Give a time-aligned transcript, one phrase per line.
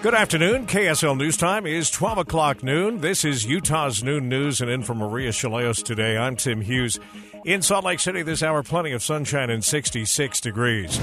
[0.00, 0.66] Good afternoon.
[0.68, 3.00] KSL News Time is 12 o'clock noon.
[3.00, 6.16] This is Utah's Noon News and in from Maria Shilaos today.
[6.16, 7.00] I'm Tim Hughes.
[7.44, 11.00] In Salt Lake City this hour, plenty of sunshine and 66 degrees.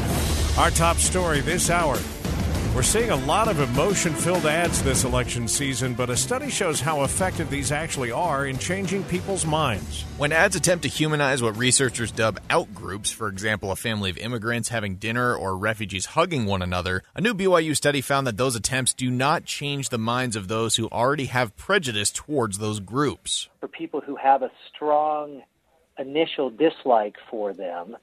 [0.57, 1.97] Our top story this hour
[2.75, 6.81] we're seeing a lot of emotion filled ads this election season, but a study shows
[6.81, 10.03] how effective these actually are in changing people's minds.
[10.17, 14.67] When ads attempt to humanize what researchers dub outgroups, for example, a family of immigrants
[14.67, 18.93] having dinner or refugees hugging one another, a new BYU study found that those attempts
[18.93, 23.47] do not change the minds of those who already have prejudice towards those groups.
[23.61, 25.43] For people who have a strong
[25.97, 27.95] initial dislike for them,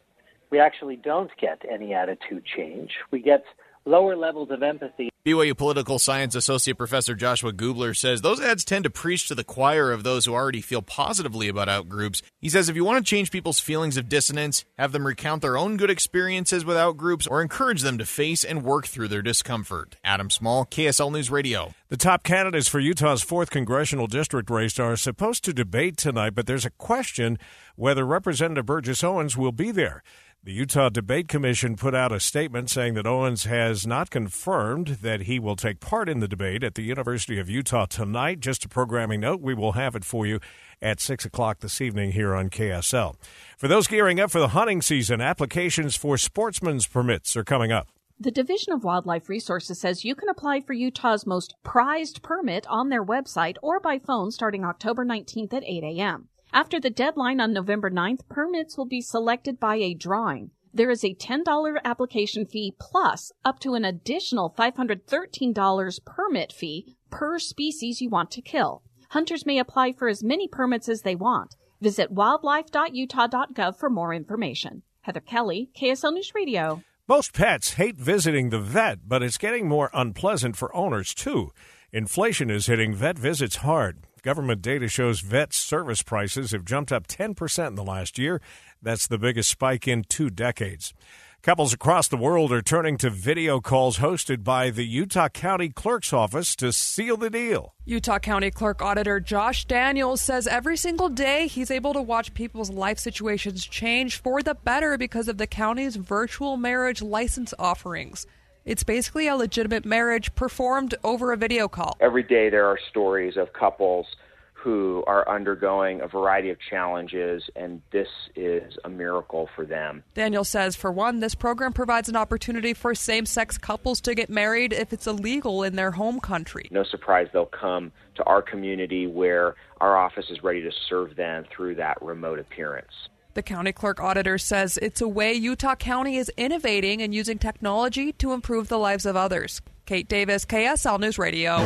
[0.48, 2.92] we actually don't get any attitude change.
[3.10, 3.44] We get
[3.84, 5.10] lower levels of empathy.
[5.24, 9.44] BYU Political Science Associate Professor Joshua Gubler says those ads tend to preach to the
[9.44, 12.22] choir of those who already feel positively about outgroups.
[12.40, 15.56] He says if you want to change people's feelings of dissonance, have them recount their
[15.56, 19.94] own good experiences with outgroups or encourage them to face and work through their discomfort.
[20.02, 21.72] Adam Small, KSL News Radio.
[21.88, 26.46] The top candidates for Utah's 4th congressional district race are supposed to debate tonight, but
[26.46, 27.38] there's a question
[27.76, 30.02] whether Representative Burgess Owens will be there.
[30.44, 35.20] The Utah Debate Commission put out a statement saying that Owens has not confirmed that
[35.20, 38.40] he will take part in the debate at the University of Utah tonight.
[38.40, 40.40] Just a programming note, we will have it for you
[40.80, 43.14] at 6 o'clock this evening here on KSL.
[43.56, 47.86] For those gearing up for the hunting season, applications for sportsman's permits are coming up.
[48.18, 52.88] The Division of Wildlife Resources says you can apply for Utah's most prized permit on
[52.88, 56.28] their website or by phone starting October 19th at 8 a.m.
[56.54, 60.50] After the deadline on November 9th, permits will be selected by a drawing.
[60.74, 67.38] There is a $10 application fee plus up to an additional $513 permit fee per
[67.38, 68.82] species you want to kill.
[69.10, 71.56] Hunters may apply for as many permits as they want.
[71.80, 74.82] Visit wildlife.utah.gov for more information.
[75.00, 76.82] Heather Kelly, KSL News Radio.
[77.08, 81.50] Most pets hate visiting the vet, but it's getting more unpleasant for owners too.
[81.92, 84.06] Inflation is hitting vet visits hard.
[84.22, 88.40] Government data shows vet service prices have jumped up 10% in the last year.
[88.80, 90.94] That's the biggest spike in two decades.
[91.42, 96.12] Couples across the world are turning to video calls hosted by the Utah County Clerk's
[96.12, 97.74] Office to seal the deal.
[97.84, 102.70] Utah County Clerk Auditor Josh Daniels says every single day he's able to watch people's
[102.70, 108.24] life situations change for the better because of the county's virtual marriage license offerings.
[108.64, 111.96] It's basically a legitimate marriage performed over a video call.
[112.00, 114.06] Every day there are stories of couples
[114.52, 118.06] who are undergoing a variety of challenges, and this
[118.36, 120.04] is a miracle for them.
[120.14, 124.30] Daniel says, for one, this program provides an opportunity for same sex couples to get
[124.30, 126.68] married if it's illegal in their home country.
[126.70, 131.44] No surprise they'll come to our community where our office is ready to serve them
[131.50, 133.08] through that remote appearance.
[133.34, 138.12] The county clerk auditor says it's a way Utah County is innovating and using technology
[138.14, 139.62] to improve the lives of others.
[139.86, 141.56] Kate Davis, KSL News Radio.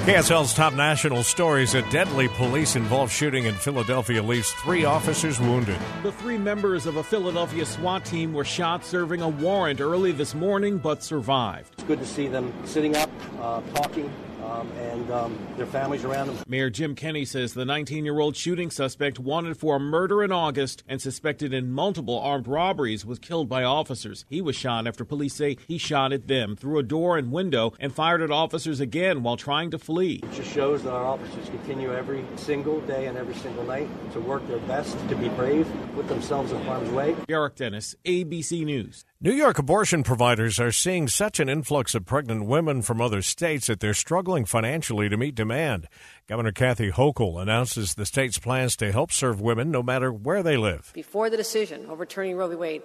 [0.00, 5.78] KSL's top national stories a deadly police involved shooting in Philadelphia leaves three officers wounded.
[6.02, 10.34] The three members of a Philadelphia SWAT team were shot serving a warrant early this
[10.34, 11.74] morning but survived.
[11.74, 14.10] It's good to see them sitting up, uh, talking,
[14.44, 16.38] um, and um, their families around them.
[16.46, 20.32] Mayor Jim Kenney says the 19 year old shooting suspect wanted for a murder in
[20.32, 24.24] August and suspected in multiple armed robberies was killed by officers.
[24.28, 27.72] He was shot after police say he shot at them through a door and window
[27.78, 30.20] and fired at officers again while trying to flee.
[30.22, 34.20] It just shows that our officers continue every single day and every single night to
[34.20, 37.16] work their best to be brave, put themselves in harm's way.
[37.28, 39.04] Garrick Dennis, ABC News.
[39.22, 43.66] New York abortion providers are seeing such an influx of pregnant women from other states
[43.66, 45.86] that they're struggling financially to meet demand.
[46.26, 50.56] Governor Kathy Hochul announces the state's plans to help serve women no matter where they
[50.56, 50.90] live.
[50.94, 52.54] Before the decision overturning Roe v.
[52.54, 52.82] Wade,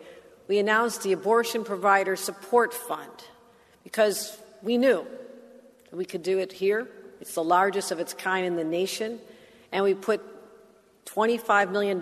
[0.50, 3.24] we announced the Abortion Provider Support Fund
[3.86, 5.08] because we knew
[5.94, 6.86] we could do it here.
[7.22, 9.22] It's the largest of its kind in the nation.
[9.72, 10.22] And we put
[11.06, 11.98] $25 million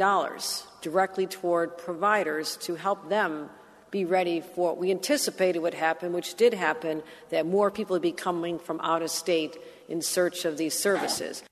[0.82, 3.52] directly toward providers to help them
[3.94, 8.02] be ready for what we anticipated would happen, which did happen, that more people would
[8.02, 9.56] be coming from out of state
[9.88, 11.44] in search of these services.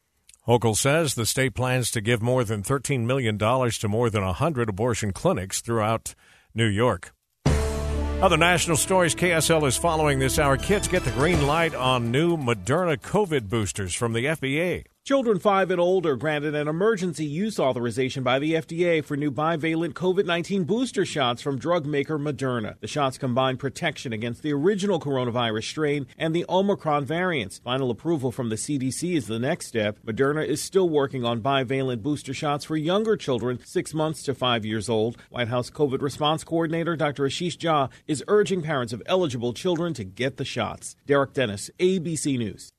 [0.48, 4.70] Hochul says the state plans to give more than $13 million to more than 100
[4.70, 6.16] abortion clinics throughout
[6.56, 7.14] New York.
[7.46, 10.58] Other national stories KSL is following this hour.
[10.58, 14.84] Kids get the green light on new Moderna COVID boosters from the FDA.
[15.03, 19.94] Children 5 and older granted an emergency use authorization by the FDA for new bivalent
[19.94, 22.80] COVID 19 booster shots from drug maker Moderna.
[22.81, 27.57] The shots combine protection against the original coronavirus strain and the Omicron variants.
[27.57, 29.98] Final approval from the CDC is the next step.
[30.06, 34.65] Moderna is still working on bivalent booster shots for younger children 6 months to 5
[34.65, 35.18] years old.
[35.31, 37.24] White House COVID response coordinator Dr.
[37.24, 40.95] Ashish Jha is urging parents of eligible children to get the shots.
[41.07, 42.71] Derek Dennis, ABC News.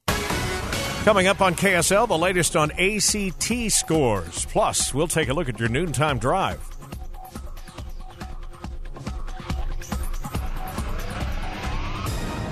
[1.04, 4.46] Coming up on KSL, the latest on ACT scores.
[4.46, 6.60] Plus, we'll take a look at your noontime drive.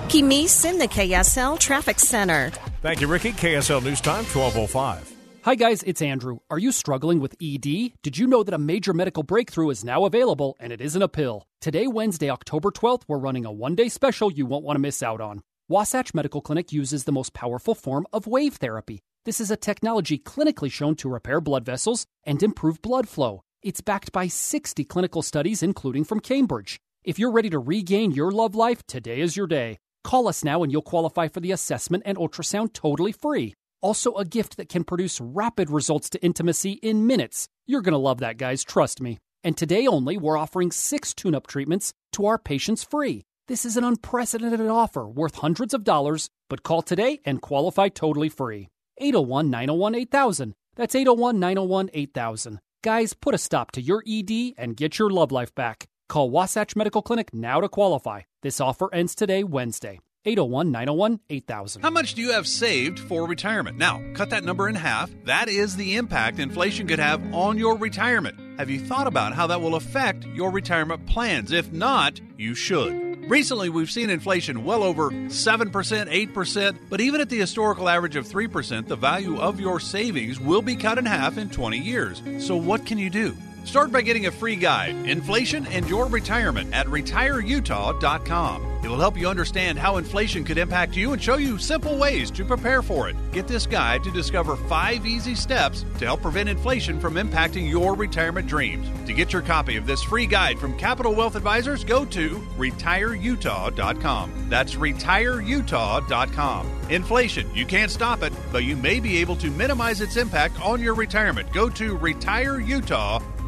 [0.09, 2.51] Kimis in the KSL Traffic Center.
[2.83, 3.31] Thank you, Ricky.
[3.31, 5.15] KSL News Time, 1205.
[5.43, 6.41] Hi, guys, it's Andrew.
[6.51, 7.93] Are you struggling with ED?
[8.03, 11.09] Did you know that a major medical breakthrough is now available and it isn't a
[11.09, 11.47] pill?
[11.61, 15.05] Today, Wednesday, October 12th, we're running a one day special you won't want to miss
[15.05, 15.43] out on.
[15.71, 19.05] Wasatch Medical Clinic uses the most powerful form of wave therapy.
[19.25, 23.43] This is a technology clinically shown to repair blood vessels and improve blood flow.
[23.63, 26.81] It's backed by 60 clinical studies, including from Cambridge.
[27.05, 29.79] If you're ready to regain your love life, today is your day.
[30.03, 33.55] Call us now and you'll qualify for the assessment and ultrasound totally free.
[33.81, 37.47] Also, a gift that can produce rapid results to intimacy in minutes.
[37.69, 39.19] You're going to love that, guys, trust me.
[39.45, 43.23] And today only, we're offering six tune up treatments to our patients free.
[43.49, 48.29] This is an unprecedented offer worth hundreds of dollars, but call today and qualify totally
[48.29, 48.69] free.
[48.99, 50.55] 801 901 8000.
[50.77, 52.61] That's 801 901 8000.
[52.83, 55.89] Guys, put a stop to your ED and get your love life back.
[56.09, 58.23] Call Wasatch Medical Clinic now to qualify.
[58.43, 60.01] This offer ends today, Wednesday.
[60.27, 61.83] 801 901 8000.
[61.83, 63.79] How much do you have saved for retirement?
[63.79, 65.11] Now, cut that number in half.
[65.25, 68.61] That is the impact inflation could have on your retirement.
[68.61, 71.53] Have you thought about how that will affect your retirement plans?
[71.53, 73.10] If not, you should.
[73.31, 78.27] Recently, we've seen inflation well over 7%, 8%, but even at the historical average of
[78.27, 82.21] 3%, the value of your savings will be cut in half in 20 years.
[82.45, 83.37] So, what can you do?
[83.65, 88.71] Start by getting a free guide, Inflation and Your Retirement, at retireutah.com.
[88.83, 92.31] It will help you understand how inflation could impact you and show you simple ways
[92.31, 93.17] to prepare for it.
[93.31, 97.95] Get this guide to discover five easy steps to help prevent inflation from impacting your
[97.95, 98.89] retirement dreams.
[99.07, 104.47] To get your copy of this free guide from Capital Wealth Advisors, go to retireutah.com.
[104.49, 106.71] That's retireutah.com.
[106.89, 110.81] Inflation, you can't stop it, but you may be able to minimize its impact on
[110.81, 111.53] your retirement.
[111.53, 113.40] Go to retireutah.com.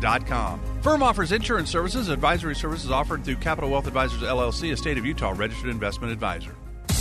[0.82, 5.06] Firm offers insurance services, advisory services offered through Capital Wealth Advisors LLC, a state of
[5.06, 6.54] Utah registered investment advisor.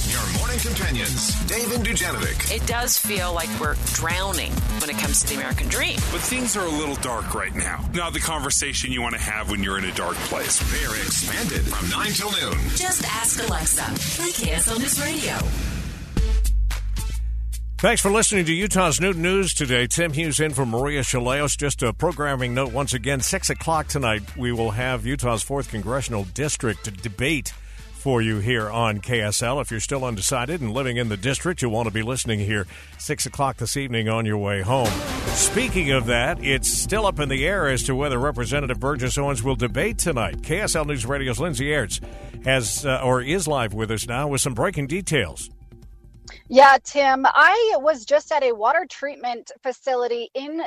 [0.08, 2.54] Your morning companions, Dave and Dujanovic.
[2.54, 5.96] It does feel like we're drowning when it comes to the American dream.
[6.12, 7.90] But things are a little dark right now.
[7.94, 10.60] Not the conversation you want to have when you're in a dark place.
[10.72, 12.60] They're expanded from 9 till noon.
[12.76, 13.84] Just ask Alexa.
[14.22, 15.71] Play KSL News Radio.
[17.82, 19.88] Thanks for listening to Utah's Noon News today.
[19.88, 21.58] Tim Hughes in for Maria Shilaos.
[21.58, 26.26] Just a programming note once again, 6 o'clock tonight, we will have Utah's 4th Congressional
[26.26, 27.50] District debate
[27.94, 29.60] for you here on KSL.
[29.62, 32.68] If you're still undecided and living in the district, you'll want to be listening here
[33.00, 34.92] 6 o'clock this evening on your way home.
[35.30, 39.42] Speaking of that, it's still up in the air as to whether Representative Burgess Owens
[39.42, 40.44] will debate tonight.
[40.44, 42.00] KSL News Radio's Lindsay Aerts
[42.46, 45.50] has, uh, or is live with us now with some breaking details.
[46.48, 50.62] Yeah, Tim, I was just at a water treatment facility in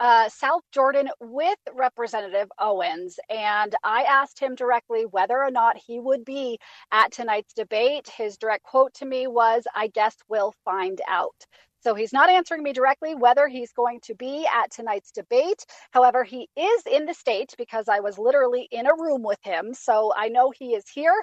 [0.00, 6.00] uh, South Jordan with Representative Owens, and I asked him directly whether or not he
[6.00, 6.58] would be
[6.92, 8.08] at tonight's debate.
[8.08, 11.46] His direct quote to me was, I guess we'll find out.
[11.84, 15.66] So he's not answering me directly whether he's going to be at tonight's debate.
[15.92, 19.74] However, he is in the state because I was literally in a room with him.
[19.74, 21.14] So I know he is here,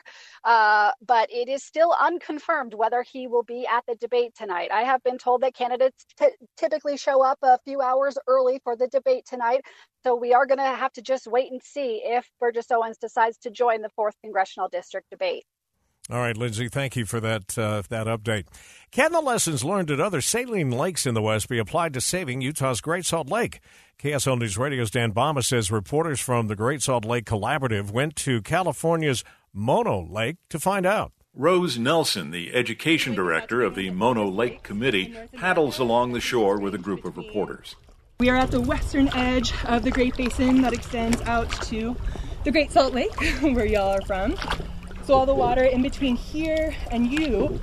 [0.46, 4.72] uh, but it is still unconfirmed whether he will be at the debate tonight.
[4.74, 8.78] I have been told that candidates t- typically show up a few hours early for
[8.78, 9.64] the debate tonight.
[10.06, 13.38] So we are going to have to just wait and see if Burgess Owens decides
[13.40, 15.46] to join the 4th Congressional District debate.
[16.12, 18.44] All right, Lindsay, thank you for that uh, that update.
[18.92, 22.42] Can the lessons learned at other saline lakes in the West be applied to saving
[22.42, 23.62] Utah's Great Salt Lake?
[23.98, 28.42] KSL News Radio's Dan Bammes says reporters from the Great Salt Lake Collaborative went to
[28.42, 31.14] California's Mono Lake to find out.
[31.34, 36.76] Rose Nelson, the education director of the Mono Lake Committee, paddles along the shore with
[36.76, 37.78] a group of reporters.
[38.20, 41.96] We are at the western edge of the Great Basin that extends out to
[42.44, 44.36] the Great Salt Lake, where y'all are from.
[45.04, 47.60] So all the water in between here and you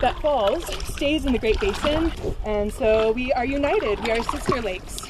[0.00, 2.12] that falls stays in the Great Basin,
[2.44, 4.00] and so we are united.
[4.00, 5.06] We are sister lakes.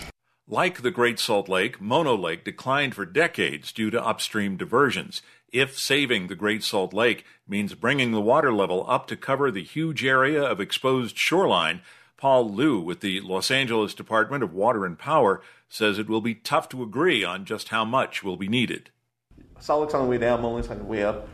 [0.47, 5.23] Like the Great Salt Lake, Mono Lake declined for decades due to upstream diversions.
[5.53, 9.63] If saving the Great Salt Lake means bringing the water level up to cover the
[9.63, 11.81] huge area of exposed shoreline,
[12.17, 16.35] Paul Liu with the Los Angeles Department of Water and Power says it will be
[16.35, 18.91] tough to agree on just how much will be needed.
[19.61, 21.29] Salt Lake's on the way down, Mono Lake's on the way up.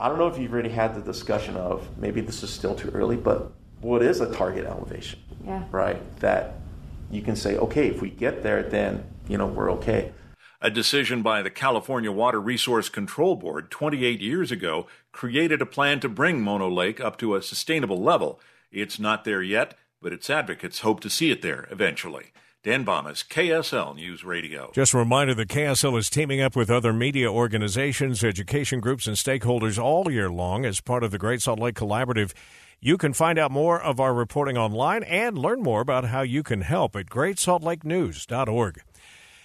[0.00, 2.90] I don't know if you've already had the discussion of maybe this is still too
[2.94, 3.52] early, but
[3.82, 5.20] what is a target elevation?
[5.44, 5.64] Yeah.
[5.70, 6.16] Right?
[6.20, 6.54] That
[7.10, 10.12] you can say, okay, if we get there, then, you know, we're okay.
[10.62, 16.00] A decision by the California Water Resource Control Board 28 years ago created a plan
[16.00, 18.40] to bring Mono Lake up to a sustainable level.
[18.72, 22.32] It's not there yet, but its advocates hope to see it there eventually.
[22.62, 24.70] Dan Bammes, KSL News Radio.
[24.74, 29.16] Just a reminder that KSL is teaming up with other media organizations, education groups, and
[29.16, 32.34] stakeholders all year long as part of the Great Salt Lake Collaborative.
[32.78, 36.42] You can find out more of our reporting online and learn more about how you
[36.42, 38.82] can help at greatsaltlakenews.org.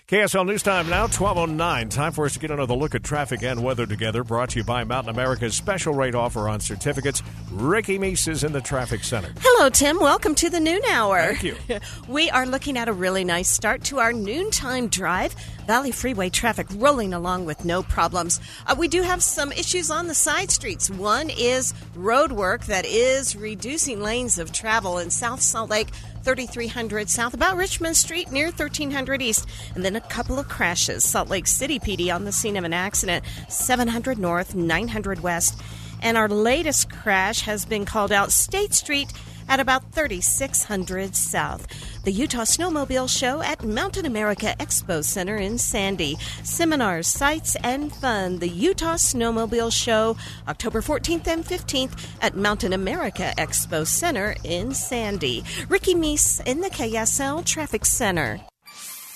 [0.07, 1.89] KSL News Time now, 1209.
[1.89, 4.23] Time for us to get another look at traffic and weather together.
[4.23, 7.23] Brought to you by Mountain America's special rate offer on certificates.
[7.51, 9.33] Ricky Meese is in the traffic center.
[9.39, 9.99] Hello, Tim.
[9.99, 11.33] Welcome to the noon hour.
[11.33, 11.55] Thank you.
[12.07, 15.33] we are looking at a really nice start to our noontime drive.
[15.65, 18.39] Valley Freeway traffic rolling along with no problems.
[18.67, 20.87] Uh, we do have some issues on the side streets.
[20.87, 25.89] One is road work that is reducing lanes of travel in South Salt Lake
[26.25, 31.03] 3300 south, about Richmond Street near 1300 east, and then a couple of crashes.
[31.03, 35.61] Salt Lake City PD on the scene of an accident, 700 north, 900 west.
[36.01, 39.13] And our latest crash has been called out State Street
[39.47, 41.67] at about 3600 south.
[42.03, 46.17] The Utah Snowmobile Show at Mountain America Expo Center in Sandy.
[46.43, 48.39] Seminars, sights, and fun.
[48.39, 55.43] The Utah Snowmobile Show, October 14th and 15th at Mountain America Expo Center in Sandy.
[55.69, 58.39] Ricky Meese in the KSL Traffic Center.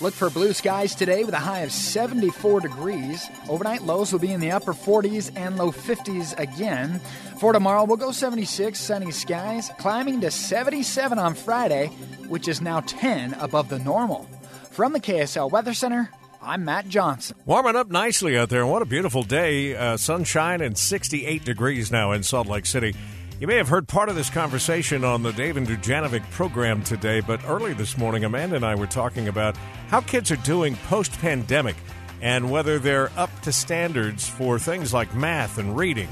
[0.01, 3.29] Look for blue skies today with a high of 74 degrees.
[3.50, 7.01] Overnight lows will be in the upper 40s and low 50s again.
[7.38, 11.88] For tomorrow, we'll go 76, sunny skies, climbing to 77 on Friday,
[12.29, 14.25] which is now 10 above the normal.
[14.72, 16.10] From the KSL Weather Center,
[16.41, 17.36] I'm Matt Johnson.
[17.46, 18.65] Warming up nicely out there.
[18.65, 19.75] What a beautiful day.
[19.75, 22.96] Uh, sunshine and 68 degrees now in Salt Lake City.
[23.39, 27.22] You may have heard part of this conversation on the Dave and Dujanovic program today,
[27.22, 29.55] but early this morning, Amanda and I were talking about
[29.88, 31.77] how kids are doing post pandemic
[32.22, 36.10] and whether they're up to standards for things like math and reading.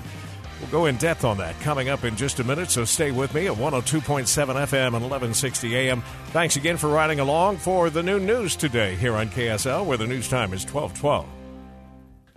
[0.61, 3.33] We'll go in depth on that coming up in just a minute, so stay with
[3.33, 6.03] me at 102.7 FM and 1160 AM.
[6.27, 10.07] Thanks again for riding along for the new news today here on KSL, where the
[10.07, 11.36] news time is 1212.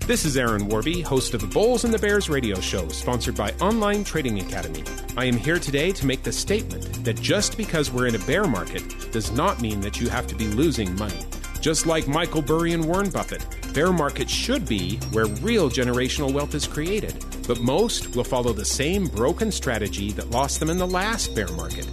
[0.07, 3.53] This is Aaron Warby, host of the Bulls and the Bears radio show, sponsored by
[3.61, 4.83] Online Trading Academy.
[5.17, 8.49] I am here today to make the statement that just because we're in a bear
[8.49, 11.21] market does not mean that you have to be losing money.
[11.61, 16.55] Just like Michael Burry and Warren Buffett, bear markets should be where real generational wealth
[16.55, 17.25] is created.
[17.47, 21.49] But most will follow the same broken strategy that lost them in the last bear
[21.49, 21.87] market.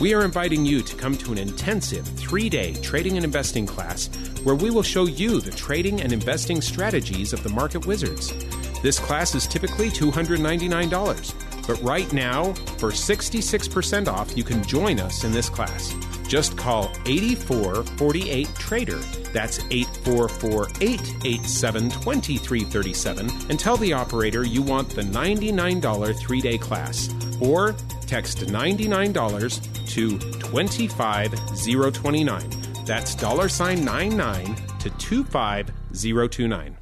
[0.00, 4.06] We are inviting you to come to an intensive three day trading and investing class
[4.44, 8.32] where we will show you the trading and investing strategies of the market wizards.
[8.80, 15.24] This class is typically $299, but right now, for 66% off, you can join us
[15.24, 15.92] in this class.
[16.28, 18.98] Just call 8448 Trader.
[19.32, 27.08] That's 8448 87 2337 and tell the operator you want the $99 three day class.
[27.40, 27.74] Or
[28.06, 32.50] text $99 to 25029.
[32.84, 36.78] That's dollar sign 99 to 25029.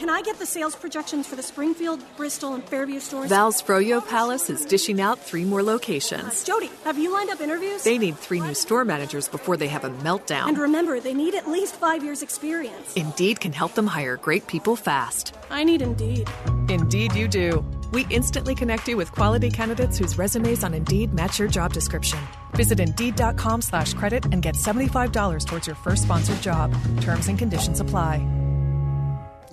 [0.00, 3.28] Can I get the sales projections for the Springfield, Bristol, and Fairview stores?
[3.28, 6.42] Val's Froyo Palace is dishing out three more locations.
[6.42, 7.82] Uh, Jody, have you lined up interviews?
[7.82, 10.48] They need three new store managers before they have a meltdown.
[10.48, 12.96] And remember, they need at least five years' experience.
[12.96, 15.36] Indeed can help them hire great people fast.
[15.50, 16.30] I need Indeed.
[16.70, 17.62] Indeed, you do.
[17.92, 22.18] We instantly connect you with quality candidates whose resumes on Indeed match your job description.
[22.52, 26.72] Visit Indeed.com slash credit and get $75 towards your first sponsored job.
[27.02, 28.26] Terms and conditions apply.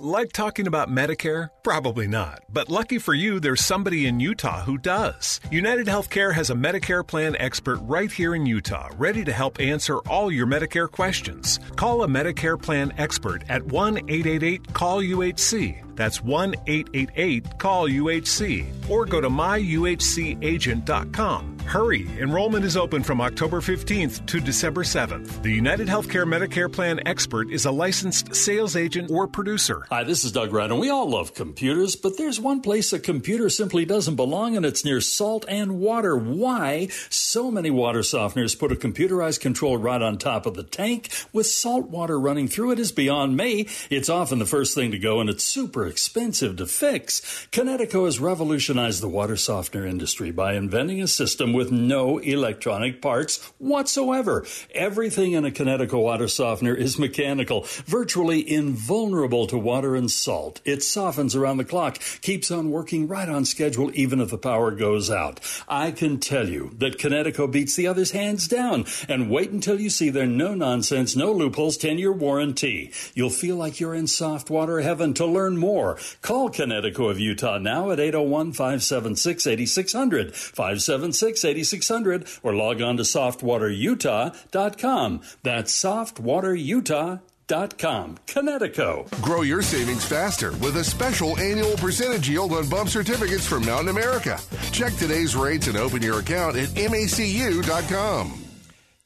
[0.00, 1.50] Like talking about Medicare?
[1.68, 2.40] Probably not.
[2.50, 5.38] But lucky for you, there's somebody in Utah who does.
[5.50, 9.98] United Healthcare has a Medicare plan expert right here in Utah, ready to help answer
[10.08, 11.60] all your Medicare questions.
[11.76, 15.84] Call a Medicare plan expert at 1 888 CALL UHC.
[15.94, 18.88] That's 1 888 CALL UHC.
[18.88, 21.58] Or go to myuhcagent.com.
[21.68, 22.08] Hurry!
[22.18, 25.42] Enrollment is open from October 15th to December 7th.
[25.42, 29.84] The United Healthcare Medicare Plan expert is a licensed sales agent or producer.
[29.90, 33.00] Hi, this is Doug Wright, and we all love computers, but there's one place a
[33.00, 36.16] computer simply doesn't belong, and it's near salt and water.
[36.16, 36.86] Why?
[37.10, 41.48] So many water softeners put a computerized control right on top of the tank with
[41.48, 43.66] salt water running through it is beyond me.
[43.90, 47.48] It's often the first thing to go, and it's super expensive to fix.
[47.50, 53.44] Kinetico has revolutionized the water softener industry by inventing a system with no electronic parts
[53.58, 54.46] whatsoever.
[54.76, 60.60] Everything in a Kinetico water softener is mechanical, virtually invulnerable to water and salt.
[60.64, 64.70] It softens around the clock, keeps on working right on schedule even if the power
[64.70, 65.40] goes out.
[65.68, 68.84] I can tell you that Kinetico beats the others hands down.
[69.08, 72.92] And wait until you see their no nonsense, no loopholes 10 year warranty.
[73.14, 75.14] You'll feel like you're in soft water heaven.
[75.14, 80.34] To learn more, call Kinetico of Utah now at 801 576 8600.
[80.34, 85.22] 576 8600 or log on to softwaterutah.com.
[85.42, 87.20] That's softwaterutah.com.
[87.48, 89.10] Kinetico.
[89.22, 93.88] Grow your savings faster with a special annual percentage yield on bump certificates from Mountain
[93.88, 94.38] America.
[94.70, 98.44] Check today's rates and open your account at macu.com.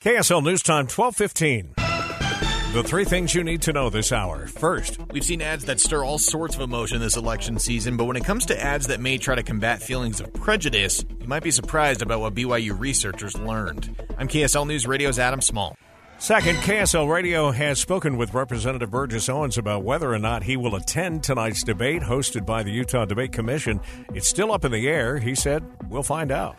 [0.01, 1.75] KSL News Time 1215.
[2.73, 4.49] The three things you need to know this hour.
[4.49, 8.17] First, we've seen ads that stir all sorts of emotion this election season, but when
[8.17, 11.51] it comes to ads that may try to combat feelings of prejudice, you might be
[11.53, 13.95] surprised about what BYU researchers learned.
[14.19, 15.77] I'm KSL News Radio's Adam Small.
[16.23, 20.77] Second, KSL Radio has spoken with Representative Burgess Owens about whether or not he will
[20.77, 23.81] attend tonight's debate hosted by the Utah Debate Commission.
[24.15, 25.19] It's still up in the air.
[25.19, 26.57] He said, We'll find out.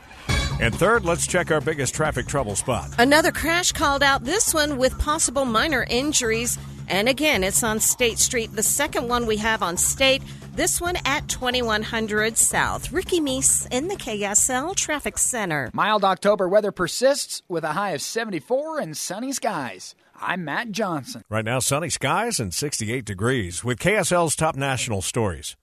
[0.59, 2.89] And third, let's check our biggest traffic trouble spot.
[2.99, 6.59] Another crash called out, this one with possible minor injuries.
[6.89, 8.53] And again, it's on State Street.
[8.53, 10.23] The second one we have on State,
[10.55, 12.91] this one at 2100 South.
[12.91, 15.69] Ricky Meese in the KSL Traffic Center.
[15.73, 19.95] Mild October weather persists with a high of 74 and sunny skies.
[20.15, 21.23] I'm Matt Johnson.
[21.29, 25.55] Right now, sunny skies and 68 degrees with KSL's top national stories.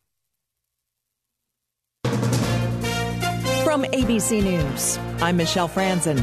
[3.71, 6.19] From ABC News, I'm Michelle Franzen.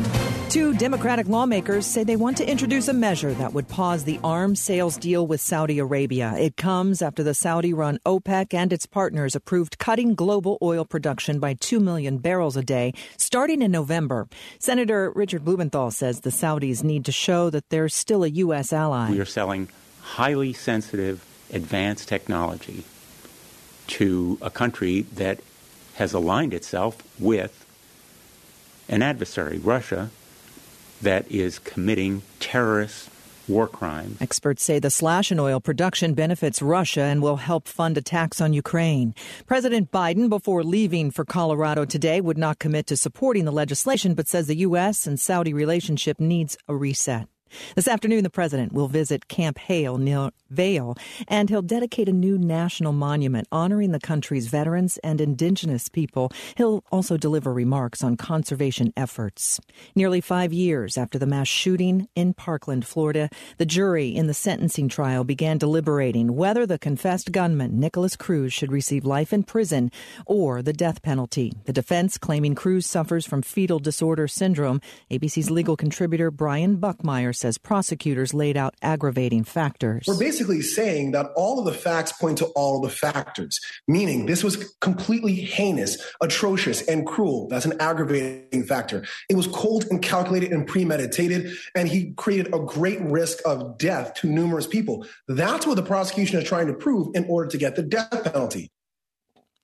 [0.52, 4.62] Two Democratic lawmakers say they want to introduce a measure that would pause the arms
[4.62, 6.34] sales deal with Saudi Arabia.
[6.38, 11.40] It comes after the Saudi run OPEC and its partners approved cutting global oil production
[11.40, 14.28] by 2 million barrels a day starting in November.
[14.60, 18.74] Senator Richard Blumenthal says the Saudis need to show that they're still a U.S.
[18.74, 19.12] ally.
[19.12, 19.70] We are selling
[20.02, 22.84] highly sensitive advanced technology
[23.88, 25.40] to a country that
[25.98, 27.66] has aligned itself with
[28.88, 30.10] an adversary, Russia,
[31.02, 33.10] that is committing terrorist
[33.48, 34.22] war crimes.
[34.22, 38.54] Experts say the slash in oil production benefits Russia and will help fund attacks on
[38.54, 39.16] Ukraine.
[39.48, 44.28] President Biden, before leaving for Colorado today, would not commit to supporting the legislation, but
[44.28, 45.08] says the U.S.
[45.08, 47.28] and Saudi relationship needs a reset.
[47.76, 50.96] This afternoon, the president will visit Camp Hale near Vail,
[51.28, 56.32] and he'll dedicate a new national monument honoring the country's veterans and indigenous people.
[56.56, 59.60] He'll also deliver remarks on conservation efforts.
[59.96, 64.90] Nearly five years after the mass shooting in Parkland, Florida, the jury in the sentencing
[64.90, 69.92] trial began deliberating whether the confessed gunman, Nikolas Cruz, should receive life in prison
[70.26, 71.54] or the death penalty.
[71.66, 74.82] The defense claiming Cruz suffers from fetal disorder syndrome.
[75.12, 80.06] ABC's legal contributor Brian Buckmire says prosecutors laid out aggravating factors.
[80.08, 84.43] We're basically saying that all of the facts point to all the factors, meaning this
[84.43, 87.47] was completely heinous, atrocious, and cruel.
[87.47, 89.06] That's an aggravating factor.
[89.30, 94.13] It was cold and calculated and premeditated, and he created a great risk of death
[94.15, 95.06] to numerous people.
[95.28, 98.71] That's what the prosecution is trying to prove in order to get the death penalty.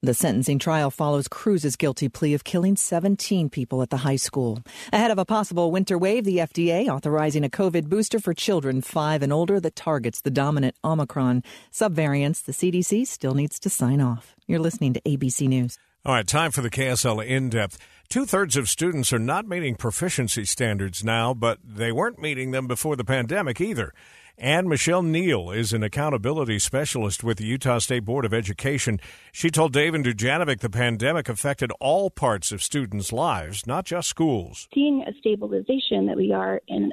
[0.04, 4.62] The sentencing trial follows Cruz's guilty plea of killing 17 people at the high school.
[4.92, 9.22] Ahead of a possible winter wave, the FDA authorizing a COVID booster for children 5
[9.24, 12.44] and older that targets the dominant Omicron subvariants.
[12.44, 14.36] The CDC still needs to sign off.
[14.46, 15.78] You're listening to ABC News.
[16.06, 17.78] All right, time for the KSL in depth.
[18.10, 22.68] Two thirds of students are not meeting proficiency standards now, but they weren't meeting them
[22.68, 23.94] before the pandemic either.
[24.38, 29.00] And Michelle Neal is an accountability specialist with the Utah State Board of Education.
[29.32, 34.10] She told Dave and Dujanovic the pandemic affected all parts of students' lives, not just
[34.10, 34.68] schools.
[34.74, 36.92] Seeing a stabilization that we are in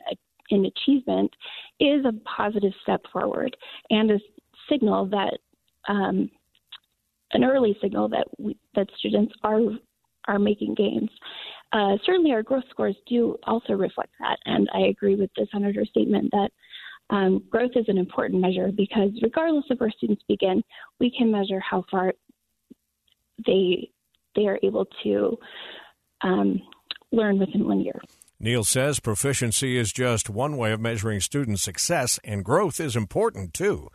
[0.50, 1.32] in achievement
[1.78, 3.56] is a positive step forward
[3.88, 4.18] and a
[4.68, 5.38] signal that
[5.88, 6.28] um,
[7.32, 9.60] an early signal that we, that students are
[10.28, 11.08] are making gains.
[11.72, 15.88] Uh, certainly, our growth scores do also reflect that, and I agree with the senator's
[15.88, 16.50] statement that
[17.10, 20.62] um, growth is an important measure because regardless of where students begin,
[20.98, 22.14] we can measure how far
[23.46, 23.90] they
[24.36, 25.36] they are able to
[26.22, 26.60] um,
[27.10, 28.00] learn within one year.
[28.38, 33.52] Neal says proficiency is just one way of measuring student success, and growth is important
[33.52, 33.90] too.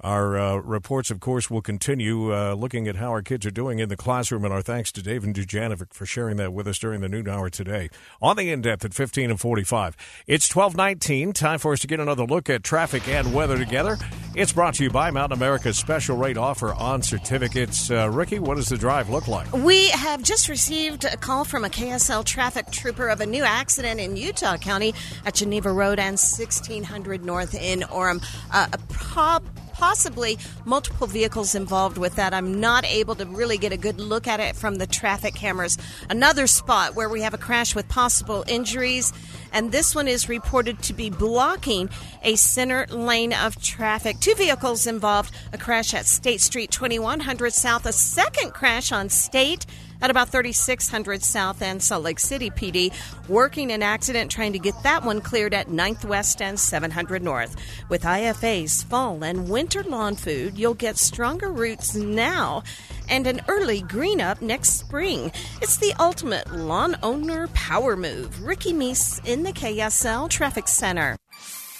[0.00, 3.78] Our uh, reports, of course, will continue uh, looking at how our kids are doing
[3.78, 6.80] in the classroom, and our thanks to Dave and Dujanovic for sharing that with us
[6.80, 7.88] during the noon hour today.
[8.20, 9.96] On the in-depth at 15 and 45.
[10.26, 11.32] It's 1219.
[11.32, 13.96] Time for us to get another look at traffic and weather together.
[14.34, 17.88] It's brought to you by Mountain America's special rate offer on certificates.
[17.88, 19.52] Uh, Ricky, what does the drive look like?
[19.52, 24.00] We have just received a call from a KSL traffic trooper of a new accident
[24.00, 24.92] in Utah County
[25.24, 28.24] at Geneva Road and 1600 North in Orem.
[28.52, 32.32] Uh, a prob- possibly multiple vehicles involved with that.
[32.32, 35.76] I'm not able to really get a good look at it from the traffic cameras.
[36.08, 39.12] Another spot where we have a crash with possible injuries,
[39.52, 41.90] and this one is reported to be blocking
[42.22, 44.18] a center lane of traffic.
[44.20, 49.66] Two vehicles involved a crash at State Street 2100 South, a second crash on State
[50.04, 52.92] at about 3600 South and Salt Lake City PD,
[53.26, 57.56] working an accident trying to get that one cleared at 9th West and 700 North.
[57.88, 62.62] With IFA's fall and winter lawn food, you'll get stronger roots now
[63.08, 65.32] and an early green up next spring.
[65.62, 68.44] It's the ultimate lawn owner power move.
[68.44, 71.16] Ricky Meese in the KSL Traffic Center.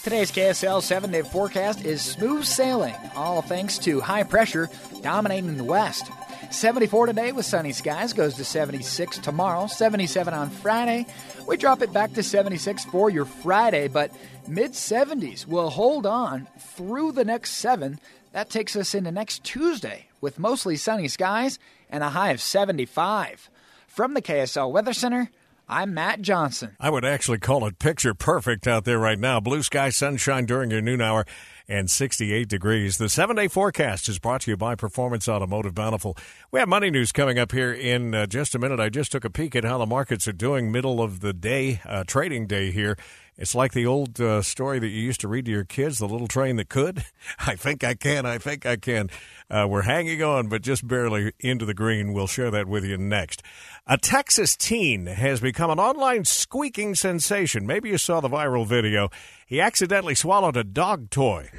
[0.03, 4.71] Today's KSL 7 day forecast is smooth sailing, all thanks to high pressure
[5.03, 6.11] dominating the west.
[6.55, 11.07] 74 today with sunny skies, goes to 76 tomorrow, 77 on Friday.
[11.47, 14.12] We drop it back to 76 for your Friday, but
[14.47, 17.99] mid 70s will hold on through the next seven.
[18.33, 21.59] That takes us into next Tuesday with mostly sunny skies
[21.90, 23.51] and a high of 75.
[23.88, 25.31] From the KSL Weather Center,
[25.69, 26.77] I'm Matt Johnson.
[26.79, 29.40] I would actually call it picture perfect out there right now.
[29.40, 31.27] Blue sky, sunshine during your noon hour
[31.68, 32.98] and 68 degrees.
[32.98, 36.16] The seven day forecast is brought to you by Performance Automotive Bountiful.
[36.50, 38.81] We have money news coming up here in uh, just a minute.
[38.81, 41.81] I just took a peek at how the markets are doing, middle of the day,
[41.85, 42.96] uh, trading day here.
[43.37, 46.07] It's like the old uh, story that you used to read to your kids, the
[46.07, 47.05] little train that could.
[47.47, 48.27] I think I can.
[48.27, 49.11] I think I can.
[49.51, 52.12] Uh, we're hanging on, but just barely into the green.
[52.12, 53.42] We'll share that with you next.
[53.87, 57.66] A Texas teen has become an online squeaking sensation.
[57.66, 59.11] Maybe you saw the viral video.
[59.47, 61.51] He accidentally swallowed a dog toy.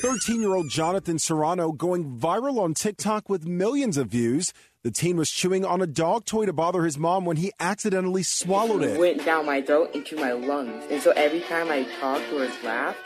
[0.00, 4.52] 13 year old Jonathan Serrano going viral on TikTok with millions of views.
[4.84, 8.22] The teen was chewing on a dog toy to bother his mom when he accidentally
[8.22, 8.96] swallowed it.
[8.96, 10.84] It went down my throat into my lungs.
[10.90, 12.98] And so every time I talked or laughed,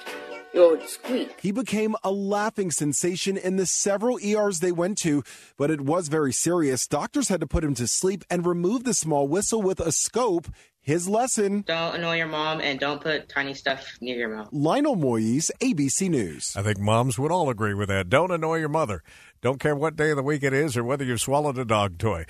[0.52, 1.38] it would squeak.
[1.40, 5.22] He became a laughing sensation in the several ERs they went to,
[5.56, 6.84] but it was very serious.
[6.88, 10.48] Doctors had to put him to sleep and remove the small whistle with a scope.
[10.80, 14.48] His lesson Don't annoy your mom and don't put tiny stuff near your mouth.
[14.52, 16.54] Lionel Moise, ABC News.
[16.56, 18.08] I think moms would all agree with that.
[18.08, 19.02] Don't annoy your mother.
[19.40, 21.98] Don't care what day of the week it is or whether you've swallowed a dog
[21.98, 22.24] toy.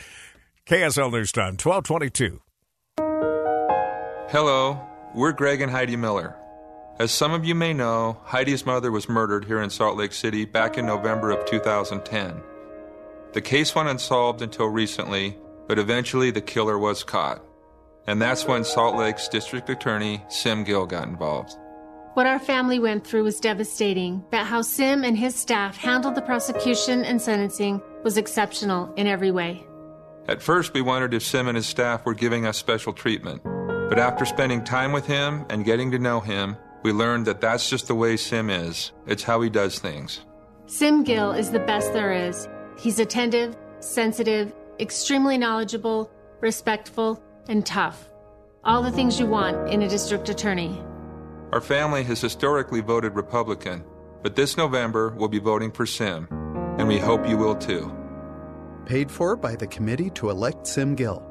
[0.66, 2.42] KSL News Time, 1222.
[4.30, 4.78] Hello,
[5.14, 6.36] we're Greg and Heidi Miller.
[6.98, 10.44] As some of you may know, Heidi's mother was murdered here in Salt Lake City
[10.44, 12.42] back in November of 2010.
[13.32, 17.42] The case went unsolved until recently, but eventually the killer was caught.
[18.06, 21.54] And that's when Salt Lake's District Attorney, Sim Gill, got involved.
[22.18, 26.20] What our family went through was devastating, but how Sim and his staff handled the
[26.20, 29.64] prosecution and sentencing was exceptional in every way.
[30.26, 33.44] At first, we wondered if Sim and his staff were giving us special treatment.
[33.44, 37.70] But after spending time with him and getting to know him, we learned that that's
[37.70, 38.90] just the way Sim is.
[39.06, 40.22] It's how he does things.
[40.66, 42.48] Sim Gill is the best there is.
[42.80, 48.08] He's attentive, sensitive, extremely knowledgeable, respectful, and tough.
[48.64, 50.82] All the things you want in a district attorney.
[51.52, 53.82] Our family has historically voted Republican,
[54.22, 56.28] but this November we'll be voting for Sim,
[56.78, 57.90] and we hope you will too.
[58.84, 61.22] Paid for by the committee to elect Sim Gill.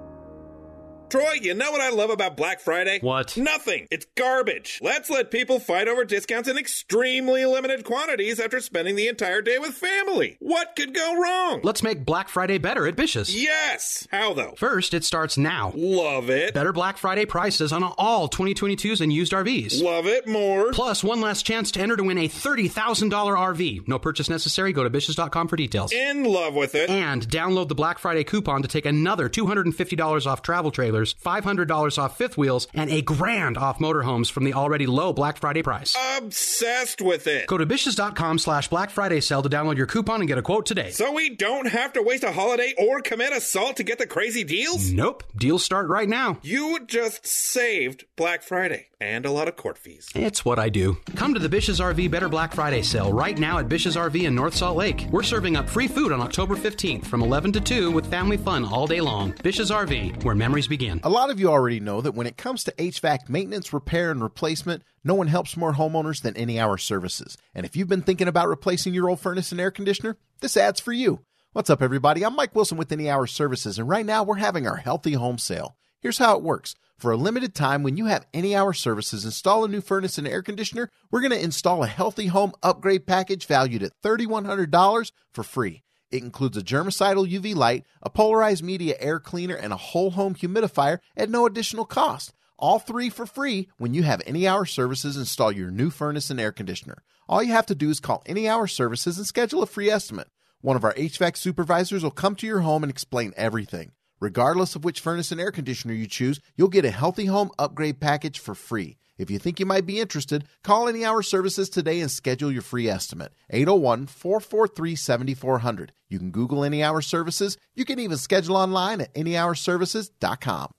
[1.09, 2.99] Troy, you know what I love about Black Friday?
[2.99, 3.37] What?
[3.37, 3.87] Nothing.
[3.89, 4.79] It's garbage.
[4.83, 9.57] Let's let people fight over discounts in extremely limited quantities after spending the entire day
[9.57, 10.35] with family.
[10.41, 11.61] What could go wrong?
[11.63, 13.33] Let's make Black Friday better at Bish's.
[13.33, 14.05] Yes!
[14.11, 14.55] How though?
[14.57, 15.71] First, it starts now.
[15.77, 16.53] Love it.
[16.53, 19.81] Better Black Friday prices on all 2022s and used RVs.
[19.81, 20.73] Love it more.
[20.73, 23.87] Plus, one last chance to enter to win a $30,000 RV.
[23.87, 24.73] No purchase necessary.
[24.73, 25.93] Go to Bish's.com for details.
[25.93, 26.89] In love with it.
[26.89, 31.97] And download the Black Friday coupon to take another $250 off travel trade trailers, $500
[31.97, 35.95] off fifth wheels, and a grand off motorhomes from the already low Black Friday price.
[36.17, 37.47] Obsessed with it.
[37.47, 40.65] Go to Bish's.com slash Black Friday sale to download your coupon and get a quote
[40.65, 40.91] today.
[40.91, 44.43] So we don't have to waste a holiday or commit assault to get the crazy
[44.43, 44.91] deals?
[44.91, 45.23] Nope.
[45.35, 46.39] Deals start right now.
[46.41, 50.09] You just saved Black Friday and a lot of court fees.
[50.15, 50.97] It's what I do.
[51.15, 54.33] Come to the Bish's RV Better Black Friday sale right now at Bish's RV in
[54.33, 55.05] North Salt Lake.
[55.11, 58.65] We're serving up free food on October 15th from 11 to 2 with family fun
[58.65, 59.35] all day long.
[59.43, 60.86] Bish's RV, where memories begin.
[60.87, 64.23] A lot of you already know that when it comes to HVAC maintenance, repair, and
[64.23, 67.37] replacement, no one helps more homeowners than Any Hour Services.
[67.53, 70.79] And if you've been thinking about replacing your old furnace and air conditioner, this ad's
[70.79, 71.25] for you.
[71.51, 72.23] What's up, everybody?
[72.23, 75.37] I'm Mike Wilson with Any Hour Services, and right now we're having our Healthy Home
[75.37, 75.75] Sale.
[75.99, 76.73] Here's how it works.
[76.97, 80.27] For a limited time, when you have any hour services install a new furnace and
[80.27, 85.43] air conditioner, we're going to install a healthy home upgrade package valued at $3,100 for
[85.43, 85.83] free.
[86.09, 90.35] It includes a germicidal UV light, a polarized media air cleaner, and a whole home
[90.35, 92.33] humidifier at no additional cost.
[92.57, 96.39] All three for free when you have any hour services install your new furnace and
[96.39, 97.03] air conditioner.
[97.29, 100.29] All you have to do is call any hour services and schedule a free estimate.
[100.61, 103.91] One of our HVAC supervisors will come to your home and explain everything.
[104.19, 107.99] Regardless of which furnace and air conditioner you choose, you'll get a healthy home upgrade
[107.99, 108.97] package for free.
[109.17, 112.61] If you think you might be interested, call Any Hour Services today and schedule your
[112.61, 113.33] free estimate.
[113.49, 115.93] 801 443 7400.
[116.09, 117.57] You can Google Any Hour Services.
[117.75, 120.71] You can even schedule online at anyhourservices.com.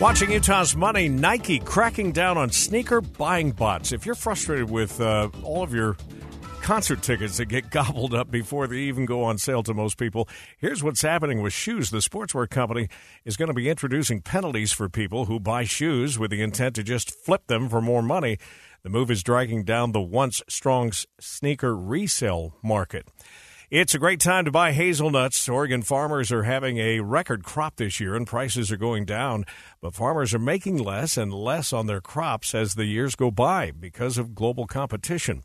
[0.00, 3.90] Watching Utah's Money, Nike cracking down on sneaker buying bots.
[3.90, 5.96] If you're frustrated with uh, all of your
[6.68, 10.28] concert tickets that get gobbled up before they even go on sale to most people.
[10.58, 11.88] Here's what's happening with shoes.
[11.88, 12.90] The sportswear company
[13.24, 16.82] is going to be introducing penalties for people who buy shoes with the intent to
[16.82, 18.36] just flip them for more money.
[18.82, 23.08] The move is dragging down the once strong sneaker resale market.
[23.70, 25.48] It's a great time to buy hazelnuts.
[25.48, 29.46] Oregon farmers are having a record crop this year and prices are going down,
[29.80, 33.70] but farmers are making less and less on their crops as the years go by
[33.70, 35.42] because of global competition.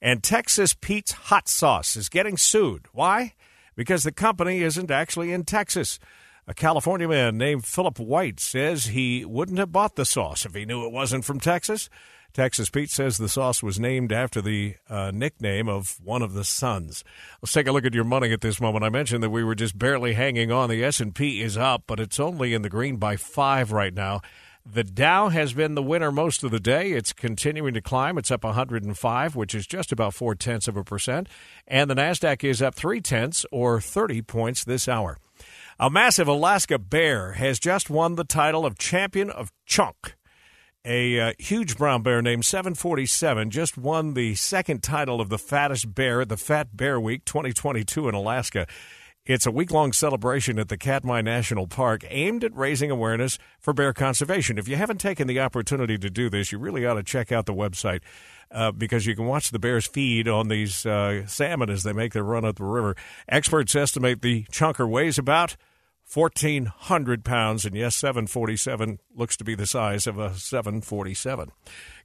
[0.00, 2.86] And Texas Pete's Hot Sauce is getting sued.
[2.92, 3.34] Why?
[3.74, 5.98] Because the company isn't actually in Texas.
[6.46, 10.64] A California man named Philip White says he wouldn't have bought the sauce if he
[10.64, 11.90] knew it wasn't from Texas.
[12.32, 16.44] Texas Pete says the sauce was named after the uh, nickname of one of the
[16.44, 17.02] sons.
[17.40, 18.84] Let's take a look at your money at this moment.
[18.84, 20.68] I mentioned that we were just barely hanging on.
[20.68, 24.20] The S&P is up, but it's only in the green by 5 right now.
[24.68, 26.90] The Dow has been the winner most of the day.
[26.90, 28.18] It's continuing to climb.
[28.18, 31.28] It's up 105, which is just about four tenths of a percent.
[31.68, 35.18] And the NASDAQ is up three tenths or 30 points this hour.
[35.78, 40.16] A massive Alaska bear has just won the title of champion of chunk.
[40.84, 45.94] A uh, huge brown bear named 747 just won the second title of the fattest
[45.94, 48.66] bear at the Fat Bear Week 2022 in Alaska.
[49.26, 53.72] It's a week long celebration at the Katmai National Park aimed at raising awareness for
[53.72, 54.56] bear conservation.
[54.56, 57.44] If you haven't taken the opportunity to do this, you really ought to check out
[57.44, 58.02] the website
[58.52, 62.12] uh, because you can watch the bears feed on these uh, salmon as they make
[62.12, 62.94] their run up the river.
[63.28, 65.56] Experts estimate the chunker weighs about
[66.14, 71.50] 1,400 pounds, and yes, 747 looks to be the size of a 747.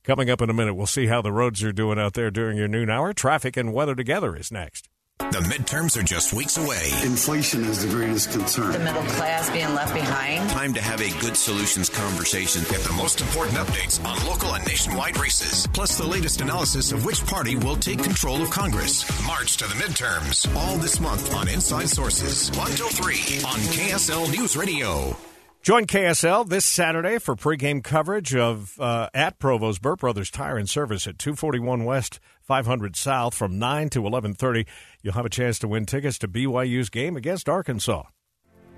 [0.03, 2.57] Coming up in a minute, we'll see how the roads are doing out there during
[2.57, 3.13] your noon hour.
[3.13, 4.89] Traffic and weather together is next.
[5.29, 6.89] The midterms are just weeks away.
[7.03, 8.71] Inflation is the greatest concern.
[8.71, 10.49] The middle class being left behind.
[10.49, 12.63] Time to have a good solutions conversation.
[12.69, 17.05] Get the most important updates on local and nationwide races, plus the latest analysis of
[17.05, 19.05] which party will take control of Congress.
[19.25, 20.53] March to the midterms.
[20.55, 22.51] All this month on Inside Sources.
[22.57, 25.15] 1 till 3 on KSL News Radio.
[25.61, 30.67] Join KSL this Saturday for pregame coverage of uh, at Provo's Burt Brothers Tire and
[30.67, 34.65] Service at 241 West, 500 South from 9 to 11:30.
[35.03, 38.05] You'll have a chance to win tickets to BYU's game against Arkansas.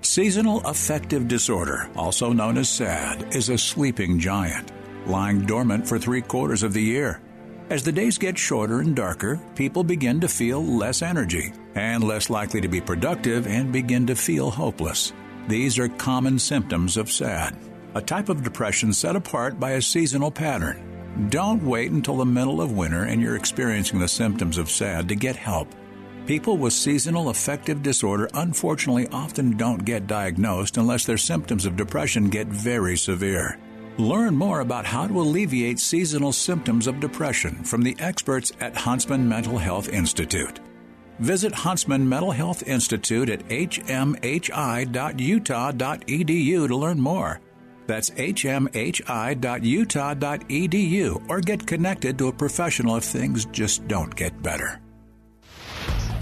[0.02, 4.70] Seasonal affective disorder, also known as SAD, is a sleeping giant,
[5.06, 7.22] lying dormant for three quarters of the year.
[7.70, 12.28] As the days get shorter and darker, people begin to feel less energy and less
[12.28, 15.14] likely to be productive and begin to feel hopeless.
[15.46, 17.58] These are common symptoms of SAD,
[17.94, 21.28] a type of depression set apart by a seasonal pattern.
[21.28, 25.14] Don't wait until the middle of winter and you're experiencing the symptoms of SAD to
[25.14, 25.68] get help.
[26.26, 32.30] People with seasonal affective disorder unfortunately often don't get diagnosed unless their symptoms of depression
[32.30, 33.58] get very severe.
[33.98, 39.28] Learn more about how to alleviate seasonal symptoms of depression from the experts at Huntsman
[39.28, 40.58] Mental Health Institute.
[41.18, 44.18] Visit Huntsman Mental Health Institute at hmhi.utah.edu
[46.68, 47.40] to learn more.
[47.86, 48.70] That's hmhi.utah.edu
[51.28, 54.80] or get connected to a professional if things just don't get better.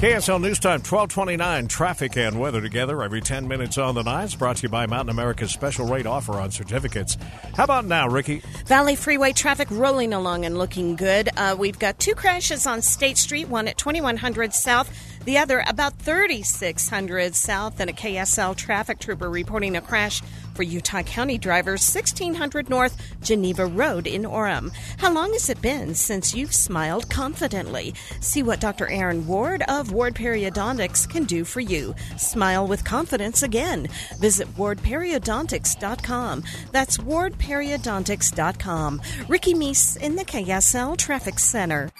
[0.02, 4.56] KSL News Time 1229 traffic and weather together every 10 minutes on the nights brought
[4.56, 7.16] to you by Mountain America's special rate offer on certificates.
[7.54, 8.42] How about now, Ricky?
[8.66, 11.28] Valley Freeway traffic rolling along and looking good.
[11.36, 14.90] Uh, we've got two crashes on State Street, one at 2100 South
[15.24, 20.22] the other, about 3600 south, and a KSL traffic trooper reporting a crash
[20.54, 24.72] for Utah County drivers 1600 North Geneva Road in Orem.
[24.98, 27.94] How long has it been since you've smiled confidently?
[28.20, 28.88] See what Dr.
[28.88, 31.94] Aaron Ward of Ward Periodontics can do for you.
[32.16, 33.88] Smile with confidence again.
[34.18, 36.44] Visit wardperiodontics.com.
[36.70, 39.02] That's wardperiodontics.com.
[39.28, 41.90] Ricky Meese in the KSL Traffic Center.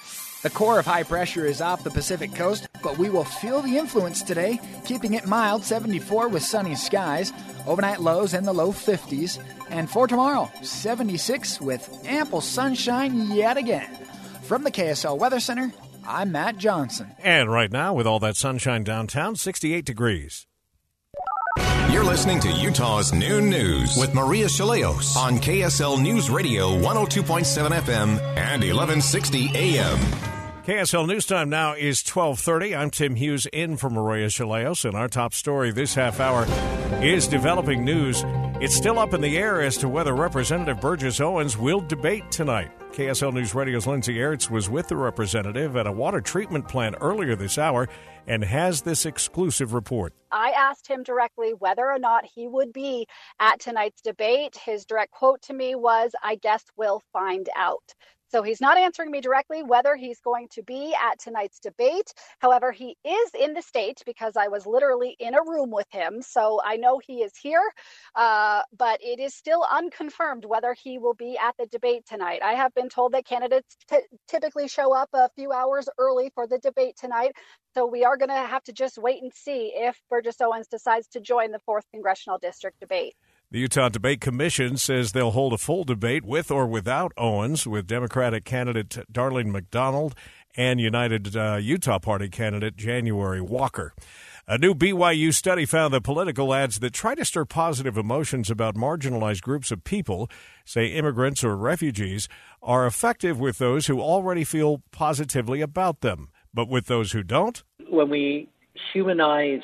[0.43, 3.79] The core of high pressure is off the Pacific coast, but we will feel the
[3.79, 7.33] influence today, keeping it mild 74 with sunny skies,
[7.65, 13.89] overnight lows in the low 50s, and for tomorrow, 76 with ample sunshine yet again.
[14.43, 15.73] From the KSL Weather Center,
[16.05, 17.13] I'm Matt Johnson.
[17.23, 20.49] And right now, with all that sunshine downtown, 68 degrees.
[21.93, 28.19] You're listening to Utah's Noon News with Maria Shilaos on KSL News Radio 102.7 FM
[28.35, 29.99] and 1160 AM.
[30.65, 32.75] KSL News Time now is 1230.
[32.75, 36.47] I'm Tim Hughes in for Maria Shilaos, and our top story this half hour
[37.05, 38.23] is developing news.
[38.63, 42.71] It's still up in the air as to whether Representative Burgess Owens will debate tonight.
[42.93, 47.35] KSL News Radio's Lindsay Aerts was with the representative at a water treatment plant earlier
[47.35, 47.89] this hour
[48.27, 50.13] and has this exclusive report.
[50.31, 53.07] I asked him directly whether or not he would be
[53.41, 54.59] at tonight's debate.
[54.63, 57.95] His direct quote to me was, I guess we'll find out.
[58.33, 62.15] So he's not answering me directly whether he's going to be at tonight's debate.
[62.41, 66.23] However, he is in the state because I was literally in a room with him.
[66.23, 67.63] So I know he is here,
[68.17, 72.41] uh, but it is still unconfirmed whether he will be at the debate tonight.
[72.45, 76.49] I have been told that candidates t- typically show up a few hours early for
[76.49, 77.33] the debate tonight.
[77.75, 81.09] So we are going to have to just wait and see if Burgess Owens decides
[81.11, 83.15] to join the 4th Congressional District debate.
[83.53, 87.87] The Utah Debate Commission says they'll hold a full debate with or without Owens, with
[87.87, 90.15] Democratic candidate Darlene McDonald
[90.57, 93.93] and United uh, Utah Party candidate January Walker.
[94.49, 98.75] A new BYU study found that political ads that try to stir positive emotions about
[98.75, 100.31] marginalized groups of people,
[100.65, 102.31] say immigrants or refugees,
[102.63, 106.31] are effective with those who already feel positively about them.
[106.55, 107.63] But with those who don't?
[107.91, 108.49] When we
[108.95, 109.61] humanize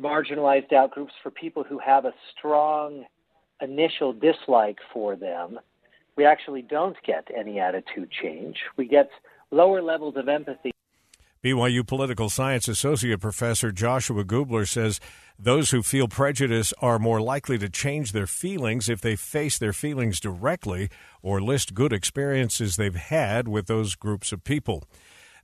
[0.00, 3.04] marginalized out groups for people who have a strong
[3.60, 5.58] initial dislike for them,
[6.16, 8.56] we actually don't get any attitude change.
[8.76, 9.10] We get
[9.50, 10.72] lower levels of empathy.
[11.44, 14.98] BYU Political Science Associate Professor Joshua Gubler says
[15.38, 19.72] those who feel prejudice are more likely to change their feelings if they face their
[19.72, 20.90] feelings directly
[21.22, 24.82] or list good experiences they've had with those groups of people.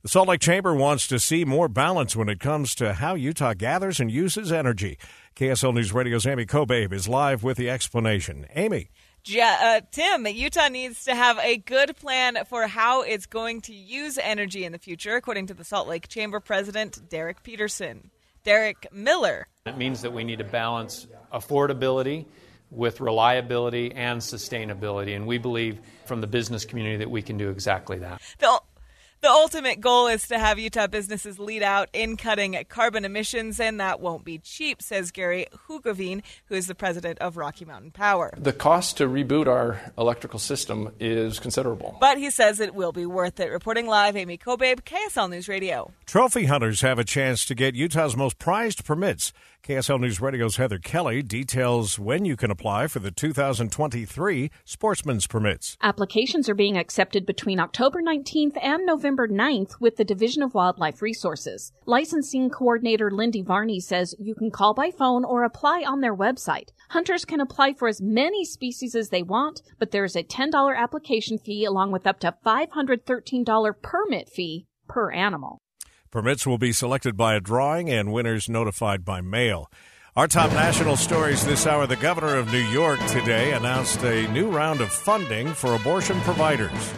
[0.05, 3.55] The Salt Lake Chamber wants to see more balance when it comes to how Utah
[3.55, 4.99] gathers and uses energy.
[5.35, 8.45] KSL News Radio's Amy Kobabe is live with the explanation.
[8.53, 8.89] Amy.
[9.25, 13.73] Yeah, uh, Tim, Utah needs to have a good plan for how it's going to
[13.73, 18.11] use energy in the future, according to the Salt Lake Chamber president, Derek Peterson.
[18.43, 19.47] Derek Miller.
[19.65, 22.27] It means that we need to balance affordability
[22.69, 27.49] with reliability and sustainability, and we believe from the business community that we can do
[27.49, 28.21] exactly that.
[28.37, 28.59] The
[29.21, 33.79] the ultimate goal is to have Utah businesses lead out in cutting carbon emissions, and
[33.79, 38.33] that won't be cheap, says Gary Hoogeveen, who is the president of Rocky Mountain Power.
[38.37, 41.97] The cost to reboot our electrical system is considerable.
[41.99, 43.49] But he says it will be worth it.
[43.49, 45.91] Reporting live, Amy Kobabe, KSL News Radio.
[46.05, 49.33] Trophy hunters have a chance to get Utah's most prized permits.
[49.63, 55.75] KSL News Radio's Heather Kelly details when you can apply for the 2023 sportsman's permits.
[55.81, 61.01] Applications are being accepted between October 19th and November 9th with the Division of Wildlife
[61.01, 61.71] Resources.
[61.85, 66.69] Licensing coordinator Lindy Varney says you can call by phone or apply on their website.
[66.89, 70.75] Hunters can apply for as many species as they want, but there is a $10
[70.75, 75.59] application fee along with up to $513 permit fee per animal.
[76.09, 79.69] Permits will be selected by a drawing and winners notified by mail.
[80.15, 84.49] Our top national stories this hour the governor of New York today announced a new
[84.49, 86.93] round of funding for abortion providers.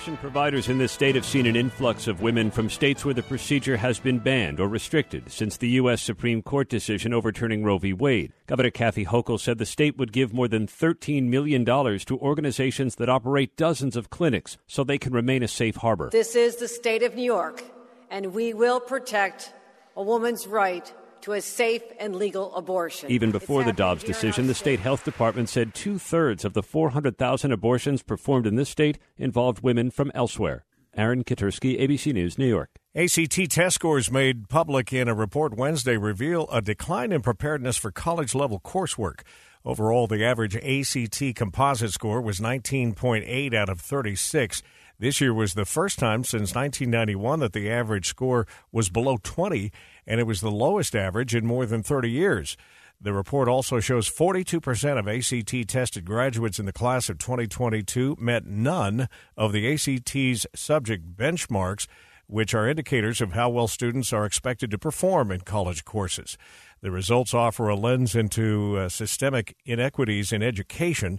[0.00, 3.22] Abortion providers in this state have seen an influx of women from states where the
[3.22, 6.00] procedure has been banned or restricted since the U.S.
[6.00, 7.92] Supreme Court decision overturning Roe v.
[7.92, 8.32] Wade.
[8.46, 13.10] Governor Kathy Hochul said the state would give more than $13 million to organizations that
[13.10, 16.08] operate dozens of clinics so they can remain a safe harbor.
[16.10, 17.62] This is the state of New York
[18.10, 19.52] and we will protect
[19.96, 20.90] a woman's right
[21.22, 23.10] to a safe and legal abortion.
[23.10, 27.52] Even before the Dobbs decision, the state health department said two thirds of the 400,000
[27.52, 30.64] abortions performed in this state involved women from elsewhere.
[30.96, 32.70] Aaron Katersky, ABC News, New York.
[32.94, 37.92] ACT test scores made public in a report Wednesday reveal a decline in preparedness for
[37.92, 39.20] college level coursework.
[39.64, 44.62] Overall, the average ACT composite score was 19.8 out of 36.
[45.00, 49.72] This year was the first time since 1991 that the average score was below 20,
[50.06, 52.54] and it was the lowest average in more than 30 years.
[53.00, 58.44] The report also shows 42% of ACT tested graduates in the class of 2022 met
[58.44, 61.86] none of the ACT's subject benchmarks
[62.26, 66.36] which are indicators of how well students are expected to perform in college courses.
[66.82, 71.18] The results offer a lens into uh, systemic inequities in education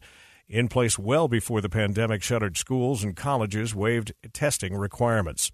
[0.51, 5.51] in place well before the pandemic shuttered schools and colleges waived testing requirements.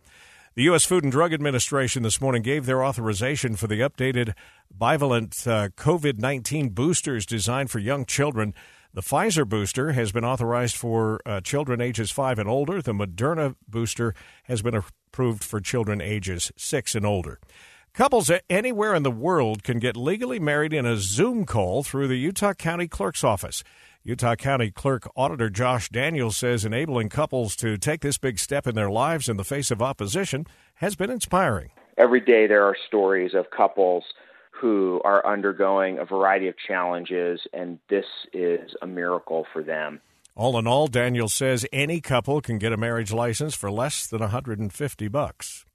[0.55, 0.85] The U.S.
[0.85, 4.33] Food and Drug Administration this morning gave their authorization for the updated
[4.75, 8.55] bivalent uh, COVID 19 boosters designed for young children.
[8.91, 12.81] The Pfizer booster has been authorized for uh, children ages 5 and older.
[12.81, 17.39] The Moderna booster has been approved for children ages 6 and older.
[17.93, 22.15] Couples anywhere in the world can get legally married in a Zoom call through the
[22.15, 23.63] Utah County Clerk's Office.
[24.03, 28.75] Utah County Clerk Auditor Josh Daniels says enabling couples to take this big step in
[28.75, 30.45] their lives in the face of opposition
[30.75, 31.71] has been inspiring.
[31.97, 34.03] Every day there are stories of couples
[34.51, 40.01] who are undergoing a variety of challenges, and this is a miracle for them.
[40.35, 44.21] All in all, Daniel says any couple can get a marriage license for less than
[44.21, 45.65] 150 bucks.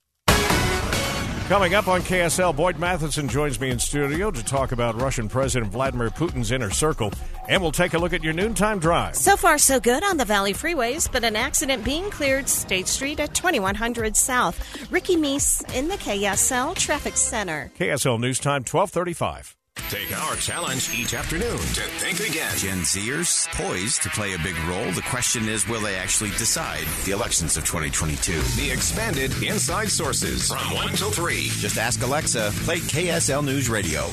[1.49, 5.70] Coming up on KSL, Boyd Matheson joins me in studio to talk about Russian President
[5.70, 7.12] Vladimir Putin's inner circle,
[7.47, 9.16] and we'll take a look at your noontime drive.
[9.16, 13.20] So far, so good on the Valley freeways, but an accident being cleared State Street
[13.20, 14.90] at 2100 South.
[14.90, 17.70] Ricky Meese in the KSL Traffic Center.
[17.78, 19.55] KSL News Time, 1235.
[19.76, 22.56] Take our challenge each afternoon to think again.
[22.56, 24.90] Gen Zers poised to play a big role.
[24.92, 28.32] The question is, will they actually decide the elections of 2022?
[28.60, 31.34] The expanded Inside Sources from 1 till 3.
[31.58, 34.08] Just ask Alexa, play KSL News Radio.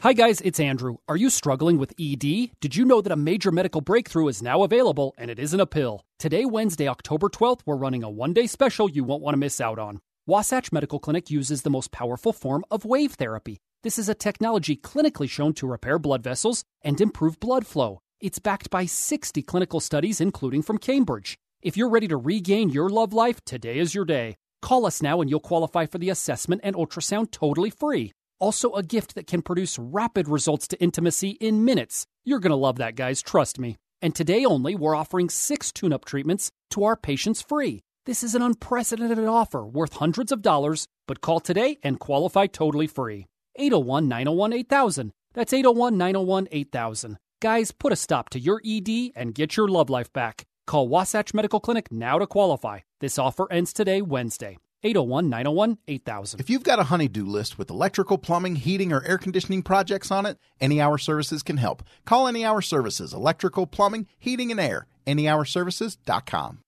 [0.00, 0.96] Hi guys, it's Andrew.
[1.08, 2.50] Are you struggling with ED?
[2.60, 5.66] Did you know that a major medical breakthrough is now available and it isn't a
[5.66, 6.04] pill?
[6.18, 9.60] Today, Wednesday, October 12th, we're running a one day special you won't want to miss
[9.60, 10.00] out on.
[10.26, 13.58] Wasatch Medical Clinic uses the most powerful form of wave therapy.
[13.82, 18.00] This is a technology clinically shown to repair blood vessels and improve blood flow.
[18.20, 21.36] It's backed by 60 clinical studies, including from Cambridge.
[21.62, 24.36] If you're ready to regain your love life, today is your day.
[24.62, 28.12] Call us now and you'll qualify for the assessment and ultrasound totally free.
[28.40, 32.06] Also, a gift that can produce rapid results to intimacy in minutes.
[32.24, 33.76] You're going to love that, guys, trust me.
[34.02, 37.82] And today only, we're offering six tune up treatments to our patients free.
[38.04, 42.86] This is an unprecedented offer worth hundreds of dollars, but call today and qualify totally
[42.86, 43.26] free.
[43.58, 45.12] 801 901 8000.
[45.34, 47.18] That's 801 901 8000.
[47.40, 50.46] Guys, put a stop to your ED and get your love life back.
[50.66, 52.80] Call Wasatch Medical Clinic now to qualify.
[53.00, 54.58] This offer ends today, Wednesday.
[54.82, 56.40] 801 901 8000.
[56.40, 60.26] If you've got a honeydew list with electrical, plumbing, heating, or air conditioning projects on
[60.26, 61.82] it, Any Hour Services can help.
[62.04, 64.86] Call Any Hour Services, electrical, plumbing, heating, and air.
[65.06, 66.60] AnyHourServices.com.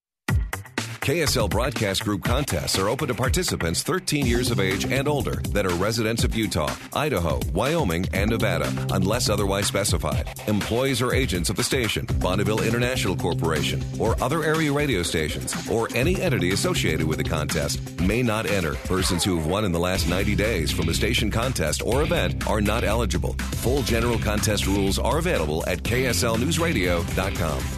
[1.00, 5.64] KSL Broadcast Group contests are open to participants 13 years of age and older that
[5.64, 10.28] are residents of Utah, Idaho, Wyoming, and Nevada, unless otherwise specified.
[10.46, 15.88] Employees or agents of the station, Bonneville International Corporation, or other area radio stations, or
[15.94, 18.74] any entity associated with the contest may not enter.
[18.74, 22.46] Persons who have won in the last 90 days from a station contest or event
[22.46, 23.32] are not eligible.
[23.62, 27.77] Full general contest rules are available at kslnewsradio.com.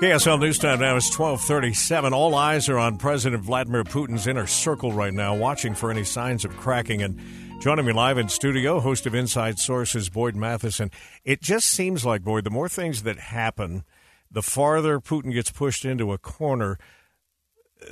[0.00, 2.12] KSL News Time now is 1237.
[2.12, 6.44] All eyes are on President Vladimir Putin's inner circle right now, watching for any signs
[6.44, 7.00] of cracking.
[7.00, 7.18] And
[7.62, 10.90] joining me live in studio, host of Inside Sources, Boyd Matheson.
[11.24, 13.84] It just seems like, Boyd, the more things that happen,
[14.30, 16.78] the farther Putin gets pushed into a corner,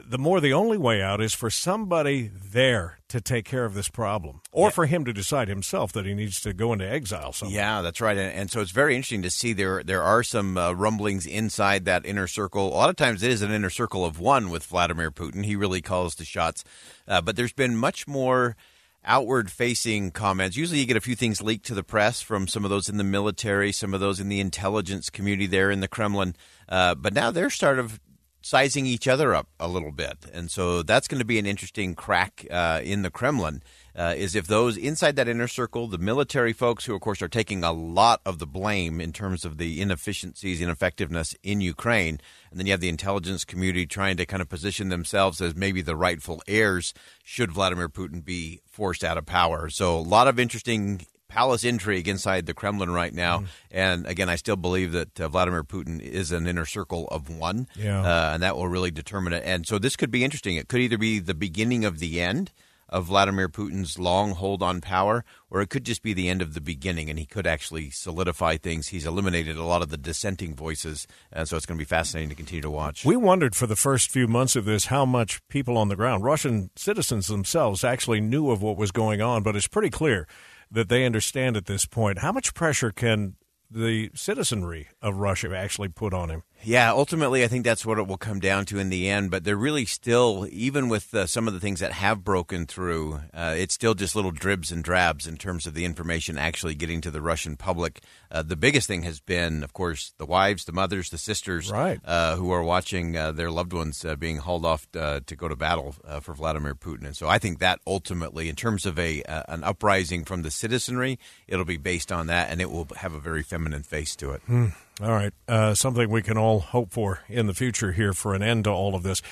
[0.05, 3.89] the more the only way out is for somebody there to take care of this
[3.89, 4.71] problem, or yeah.
[4.71, 7.33] for him to decide himself that he needs to go into exile.
[7.33, 7.57] Somewhere.
[7.57, 8.17] Yeah, that's right.
[8.17, 11.85] And, and, so it's very interesting to see there there are some uh, rumblings inside
[11.85, 12.69] that inner circle.
[12.69, 15.45] A lot of times it is an inner circle of one with Vladimir Putin.
[15.45, 16.65] He really calls the shots,
[17.07, 18.57] uh, but there's been much more
[19.05, 20.57] outward facing comments.
[20.57, 22.97] Usually you get a few things leaked to the press from some of those in
[22.97, 26.35] the military, some of those in the intelligence community there in the Kremlin.
[26.69, 28.01] Uh, but now they're sort of
[28.45, 30.19] sizing each other up a little bit.
[30.31, 33.63] And so that's going to be an interesting crack uh, in the Kremlin.
[33.97, 37.29] Uh, is if those inside that inner circle, the military folks who, of course, are
[37.29, 42.21] taking a lot of the blame in terms of the inefficiencies, ineffectiveness in Ukraine,
[42.51, 45.81] and then you have the intelligence community trying to kind of position themselves as maybe
[45.81, 46.93] the rightful heirs
[47.23, 49.71] should Vladimir Putin be forced out of power.
[49.71, 53.41] So a lot of interesting palace intrigue inside the Kremlin right now.
[53.41, 53.47] Mm.
[53.73, 57.67] And again, I still believe that uh, Vladimir Putin is an inner circle of one,
[57.75, 58.03] yeah.
[58.03, 59.43] uh, and that will really determine it.
[59.45, 60.55] And so this could be interesting.
[60.55, 62.53] It could either be the beginning of the end
[62.89, 66.55] of Vladimir Putin's long hold on power, or it could just be the end of
[66.55, 68.89] the beginning, and he could actually solidify things.
[68.89, 72.29] He's eliminated a lot of the dissenting voices, and so it's going to be fascinating
[72.29, 73.05] to continue to watch.
[73.05, 76.23] We wondered for the first few months of this how much people on the ground,
[76.23, 80.29] Russian citizens themselves, actually knew of what was going on, but it's pretty clear
[80.71, 82.19] that they understand at this point.
[82.19, 83.37] How much pressure can
[83.71, 86.43] the citizenry of Russia actually put on him?
[86.65, 89.31] Yeah, ultimately, I think that's what it will come down to in the end.
[89.31, 93.21] But they're really still, even with uh, some of the things that have broken through,
[93.35, 97.01] uh, it's still just little dribs and drabs in terms of the information actually getting
[97.03, 98.01] to the Russian public.
[98.31, 102.01] Uh, the biggest thing has been, of course, the wives, the mothers, the sisters, right.
[102.05, 105.57] Uh, who are watching uh, their loved ones uh, being hauled off to go to
[105.57, 107.07] battle for Vladimir Putin.
[107.07, 111.19] And so I think that ultimately, in terms of a an uprising from the citizenry,
[111.47, 114.43] it'll be based on that, and it will have a very feminine face to it.
[114.47, 114.69] Hmm.
[115.03, 115.33] All right.
[115.49, 118.71] Uh, something we can all hope for in the future here for an end to
[118.71, 119.23] all of this.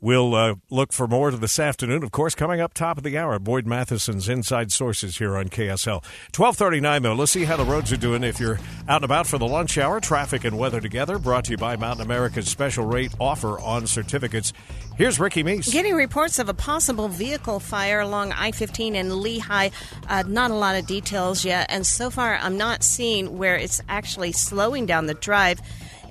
[0.00, 2.04] We'll uh, look for more to this afternoon.
[2.04, 6.04] Of course, coming up top of the hour, Boyd Matheson's Inside Sources here on KSL.
[6.36, 7.14] 1239, though.
[7.14, 8.22] Let's see how the roads are doing.
[8.22, 11.50] If you're out and about for the lunch hour, traffic and weather together, brought to
[11.50, 14.52] you by Mountain America's special rate offer on certificates.
[14.96, 15.72] Here's Ricky Meese.
[15.72, 19.72] Getting reports of a possible vehicle fire along I-15 in Lehi.
[20.08, 21.66] Uh, not a lot of details yet.
[21.70, 25.60] And so far, I'm not seeing where it's actually slowing down the drive.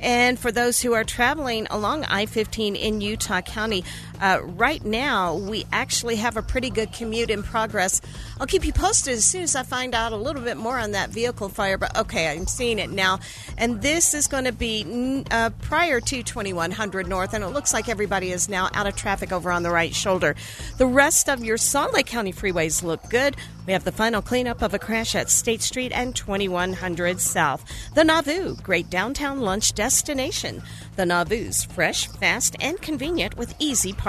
[0.02, 3.84] And for those who are traveling along I 15 in Utah County,
[4.22, 8.01] uh, right now we actually have a pretty good commute in progress.
[8.39, 10.91] I'll keep you posted as soon as I find out a little bit more on
[10.91, 13.20] that vehicle fire, but okay, I'm seeing it now.
[13.57, 17.89] And this is going to be uh, prior to 2100 North, and it looks like
[17.89, 20.36] everybody is now out of traffic over on the right shoulder.
[20.78, 23.36] The rest of your Salt Lake County freeways look good.
[23.65, 27.65] We have the final cleanup of a crash at State Street and 2100 South.
[27.95, 30.63] The Nauvoo, great downtown lunch destination.
[30.95, 34.07] The Nauvoo's fresh, fast, and convenient with easy parking.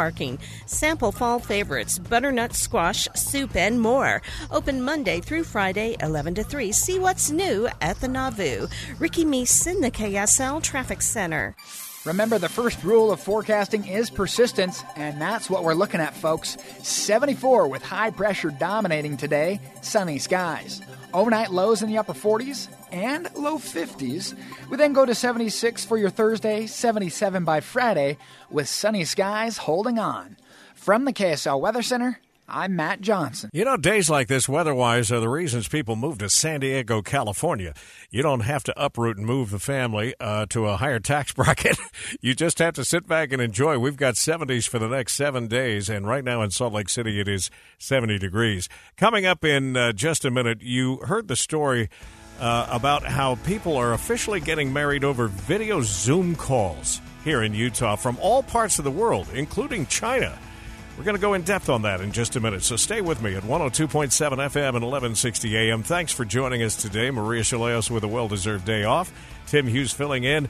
[0.67, 4.23] Sample fall favorites, butternut squash, soup, and more.
[4.51, 6.71] Open Monday through Friday, 11 to 3.
[6.73, 8.69] See what's new at the Nauvoo.
[8.99, 11.57] Ricky Meese in the KSL Traffic Center.
[12.05, 16.57] Remember, the first rule of forecasting is persistence, and that's what we're looking at, folks.
[16.83, 20.81] 74 with high pressure dominating today, sunny skies.
[21.13, 24.35] Overnight lows in the upper 40s and low 50s.
[24.71, 28.19] We then go to 76 for your Thursday, 77 by Friday,
[28.51, 30.37] with sunny skies holding on.
[30.75, 32.21] From the KSL Weather Center,
[32.51, 33.51] I'm Matt Johnson.
[33.53, 37.03] You know, days like this, weather wise, are the reasons people move to San Diego,
[37.03, 37.75] California.
[38.11, 41.77] You don't have to uproot and move the family uh, to a higher tax bracket.
[42.23, 43.79] you just have to sit back and enjoy.
[43.79, 47.21] We've got 70s for the next seven days, and right now in Salt Lake City,
[47.21, 48.67] it is 70 degrees.
[48.97, 51.91] Coming up in uh, just a minute, you heard the story.
[52.41, 57.97] Uh, about how people are officially getting married over video Zoom calls here in Utah
[57.97, 60.39] from all parts of the world, including China.
[60.97, 63.23] We're going to go in depth on that in just a minute, so stay with
[63.23, 65.83] me at 102.7 FM and 1160 AM.
[65.85, 67.11] Thanks for joining us today.
[67.11, 69.13] Maria Shilaos with a well deserved day off.
[69.47, 70.49] Tim Hughes filling in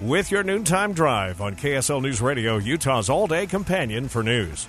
[0.00, 4.68] with your noontime drive on KSL News Radio, Utah's all day companion for news.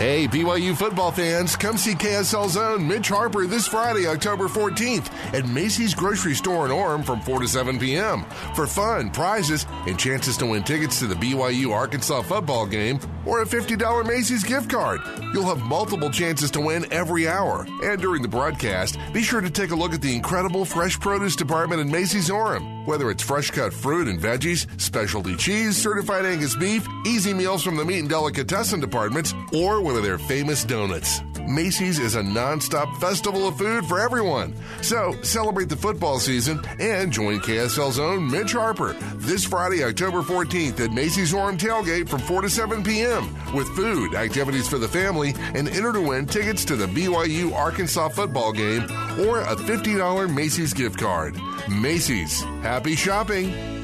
[0.00, 5.48] Hey, BYU football fans, come see KSL's own Mitch Harper this Friday, October 14th at
[5.48, 8.24] Macey's Grocery Store in Orem from 4 to 7 p.m.
[8.54, 13.42] for fun, prizes, and chances to win tickets to the BYU Arkansas football game or
[13.42, 15.00] a $50 Macey's gift card.
[15.34, 17.66] You'll have multiple chances to win every hour.
[17.82, 21.36] And during the broadcast, be sure to take a look at the incredible fresh produce
[21.36, 22.86] department in Macey's Orem.
[22.86, 27.76] Whether it's fresh cut fruit and veggies, specialty cheese, certified Angus beef, easy meals from
[27.76, 31.20] the meat and delicatessen departments, or one of their famous donuts.
[31.46, 34.54] Macey's is a non-stop festival of food for everyone.
[34.82, 40.80] So celebrate the football season and join KSL's own Mitch Harper this Friday, October 14th
[40.80, 43.34] at Macey's Orem Tailgate from 4 to 7 p.m.
[43.54, 48.08] with food, activities for the family, and enter to win tickets to the BYU Arkansas
[48.08, 48.82] football game
[49.20, 51.36] or a $50 Macey's gift card.
[51.68, 52.42] Macey's.
[52.62, 53.79] Happy shopping!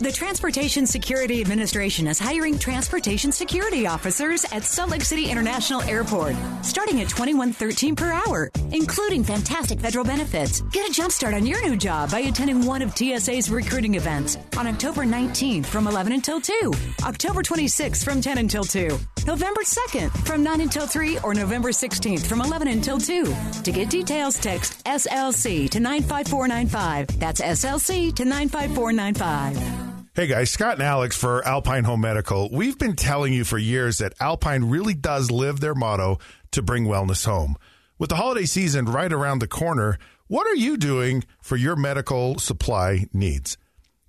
[0.00, 6.34] The Transportation Security Administration is hiring transportation security officers at Salt Lake City International Airport,
[6.62, 10.62] starting at $21.13 per hour, including fantastic federal benefits.
[10.72, 14.38] Get a jump start on your new job by attending one of TSA's recruiting events
[14.56, 16.72] on October 19th from 11 until 2,
[17.02, 22.26] October 26th from 10 until 2, November 2nd from 9 until 3, or November 16th
[22.26, 23.34] from 11 until 2.
[23.64, 27.20] To get details, text SLC to 95495.
[27.20, 29.89] That's SLC to 95495.
[30.12, 32.50] Hey guys, Scott and Alex for Alpine Home Medical.
[32.50, 36.18] We've been telling you for years that Alpine really does live their motto
[36.50, 37.54] to bring wellness home.
[37.96, 42.40] With the holiday season right around the corner, what are you doing for your medical
[42.40, 43.56] supply needs?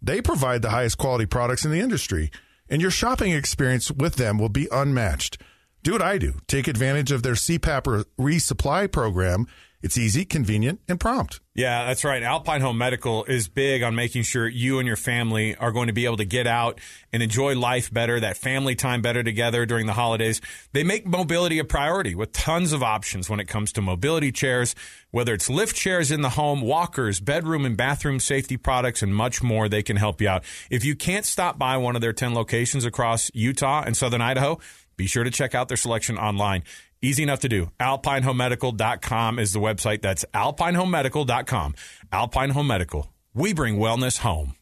[0.02, 2.32] They provide the highest quality products in the industry,
[2.68, 5.40] and your shopping experience with them will be unmatched.
[5.84, 6.34] Do what I do.
[6.48, 9.46] Take advantage of their CPAP resupply program
[9.82, 11.40] it's easy, convenient, and prompt.
[11.54, 12.24] Yeah, that's right.
[12.24, 15.94] Alpine Home Medical is big on making sure you and your family are going to
[15.94, 16.80] be able to get out
[17.12, 20.40] and enjoy life better, that family time better together during the holidays.
[20.72, 24.76] They make mobility a priority with tons of options when it comes to mobility chairs,
[25.10, 29.44] whether it's lift chairs in the home, walkers, bedroom and bathroom safety products, and much
[29.44, 29.68] more.
[29.68, 30.44] They can help you out.
[30.70, 34.60] If you can't stop by one of their 10 locations across Utah and southern Idaho,
[34.96, 36.64] be sure to check out their selection online.
[37.04, 37.72] Easy enough to do.
[37.80, 40.02] AlpineHomeMedical.com is the website.
[40.02, 41.76] That's AlpineHomeMedical.com.
[42.12, 43.12] Alpine Home Medical.
[43.34, 44.56] We bring wellness home.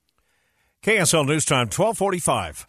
[0.83, 2.65] KSL News Time, 1245.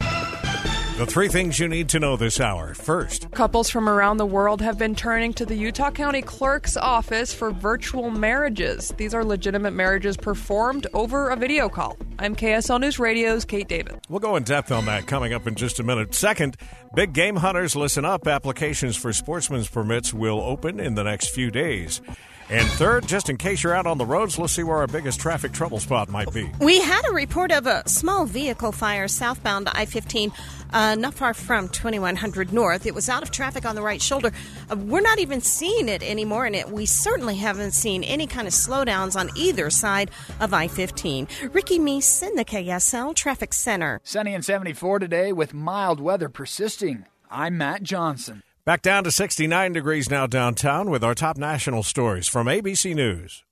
[0.97, 2.73] The three things you need to know this hour.
[2.73, 7.33] First, couples from around the world have been turning to the Utah County Clerk's office
[7.33, 8.93] for virtual marriages.
[8.97, 11.97] These are legitimate marriages performed over a video call.
[12.21, 13.99] I'm KSL News Radio's Kate David.
[14.07, 16.13] We'll go in depth on that coming up in just a minute.
[16.13, 16.55] Second,
[16.93, 18.27] big game hunters, listen up.
[18.27, 21.99] Applications for sportsman's permits will open in the next few days.
[22.51, 25.21] And third, just in case you're out on the roads, let's see where our biggest
[25.21, 26.51] traffic trouble spot might be.
[26.59, 30.33] We had a report of a small vehicle fire southbound I 15,
[30.73, 32.85] uh, not far from 2100 North.
[32.85, 34.33] It was out of traffic on the right shoulder.
[34.69, 38.49] Uh, we're not even seeing it anymore, and it, we certainly haven't seen any kind
[38.49, 40.11] of slowdowns on either side
[40.41, 41.29] of I 15.
[41.53, 44.01] Ricky Meese in the KSL Traffic Center.
[44.03, 47.05] Sunny and 74 today with mild weather persisting.
[47.29, 48.43] I'm Matt Johnson.
[48.65, 53.43] Back down to 69 degrees now downtown with our top national stories from ABC News.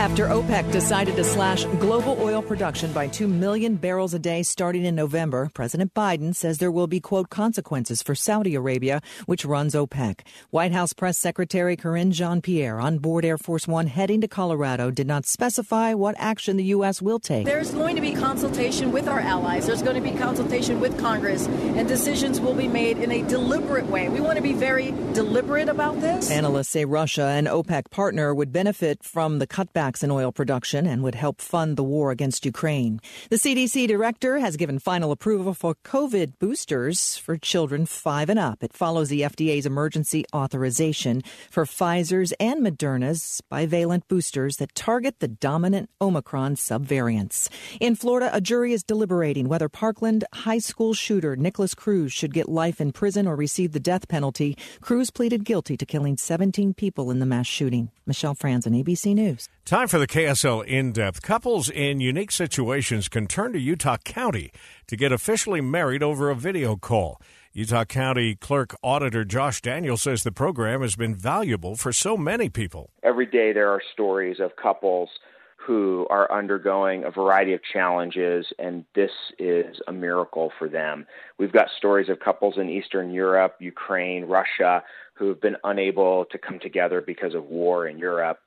[0.00, 4.86] After OPEC decided to slash global oil production by 2 million barrels a day starting
[4.86, 9.74] in November, President Biden says there will be, quote, consequences for Saudi Arabia, which runs
[9.74, 10.20] OPEC.
[10.48, 14.90] White House Press Secretary Karine Jean Pierre on board Air Force One heading to Colorado
[14.90, 17.02] did not specify what action the U.S.
[17.02, 17.44] will take.
[17.44, 21.46] There's going to be consultation with our allies, there's going to be consultation with Congress,
[21.46, 24.08] and decisions will be made in a deliberate way.
[24.08, 26.30] We want to be very deliberate about this.
[26.30, 31.02] Analysts say Russia, an OPEC partner, would benefit from the cutbacks in oil production and
[31.02, 32.98] would help fund the war against Ukraine.
[33.28, 38.62] The CDC director has given final approval for COVID boosters for children five and up.
[38.62, 45.28] It follows the FDA's emergency authorization for Pfizer's and Moderna's bivalent boosters that target the
[45.28, 47.48] dominant Omicron subvariants.
[47.80, 52.48] In Florida, a jury is deliberating whether Parkland high school shooter Nikolas Cruz should get
[52.48, 54.56] life in prison or receive the death penalty.
[54.80, 57.90] Cruz pleaded guilty to killing 17 people in the mass shooting.
[58.06, 59.49] Michelle Franzen, ABC News.
[59.70, 61.22] Time for the KSL in depth.
[61.22, 64.50] Couples in unique situations can turn to Utah County
[64.88, 67.20] to get officially married over a video call.
[67.52, 72.48] Utah County Clerk Auditor Josh Daniel says the program has been valuable for so many
[72.48, 72.90] people.
[73.04, 75.08] Every day there are stories of couples
[75.56, 81.06] who are undergoing a variety of challenges, and this is a miracle for them.
[81.38, 84.82] We've got stories of couples in Eastern Europe, Ukraine, Russia,
[85.14, 88.40] who have been unable to come together because of war in Europe.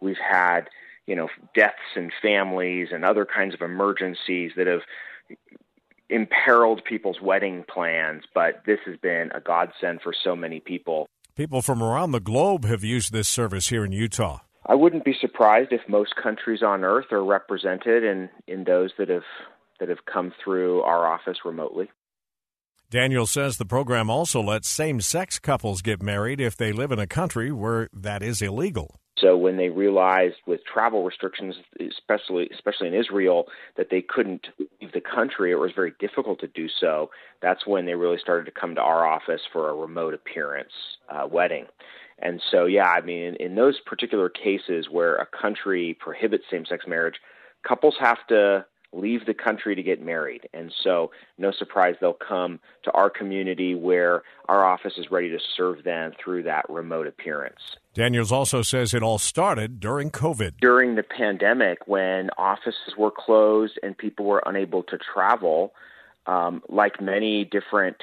[0.00, 0.68] We've had,
[1.06, 4.82] you know, deaths in families and other kinds of emergencies that have
[6.10, 11.06] imperiled people's wedding plans, but this has been a godsend for so many people.
[11.36, 14.40] People from around the globe have used this service here in Utah.
[14.66, 19.08] I wouldn't be surprised if most countries on earth are represented in, in those that
[19.08, 19.22] have
[19.80, 21.88] that have come through our office remotely.
[22.90, 26.98] Daniel says the program also lets same sex couples get married if they live in
[26.98, 28.98] a country where that is illegal.
[29.20, 33.46] So when they realized with travel restrictions, especially especially in Israel,
[33.76, 37.10] that they couldn't leave the country, or it was very difficult to do so.
[37.42, 40.72] That's when they really started to come to our office for a remote appearance
[41.08, 41.66] uh, wedding.
[42.20, 46.84] And so, yeah, I mean, in, in those particular cases where a country prohibits same-sex
[46.86, 47.14] marriage,
[47.66, 50.48] couples have to leave the country to get married.
[50.54, 55.38] And so, no surprise, they'll come to our community where our office is ready to
[55.56, 57.76] serve them through that remote appearance.
[57.94, 60.54] Daniels also says it all started during COVID.
[60.60, 65.74] During the pandemic, when offices were closed and people were unable to travel,
[66.26, 67.96] um, like many different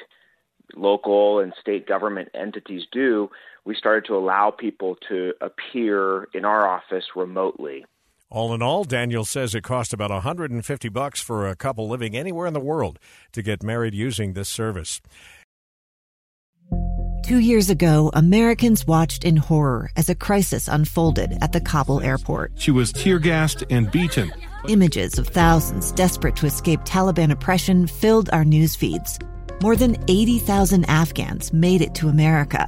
[0.76, 3.30] local and state government entities do,
[3.66, 7.86] we started to allow people to appear in our office remotely.
[8.36, 12.48] All in all, Daniel says it cost about 150 bucks for a couple living anywhere
[12.48, 13.00] in the world
[13.32, 15.00] to get married using this service.
[17.24, 22.52] Two years ago, Americans watched in horror as a crisis unfolded at the Kabul airport.
[22.58, 24.34] She was tear gassed and beaten.
[24.68, 29.18] Images of thousands desperate to escape Taliban oppression filled our news feeds.
[29.62, 32.68] More than 80,000 Afghans made it to America.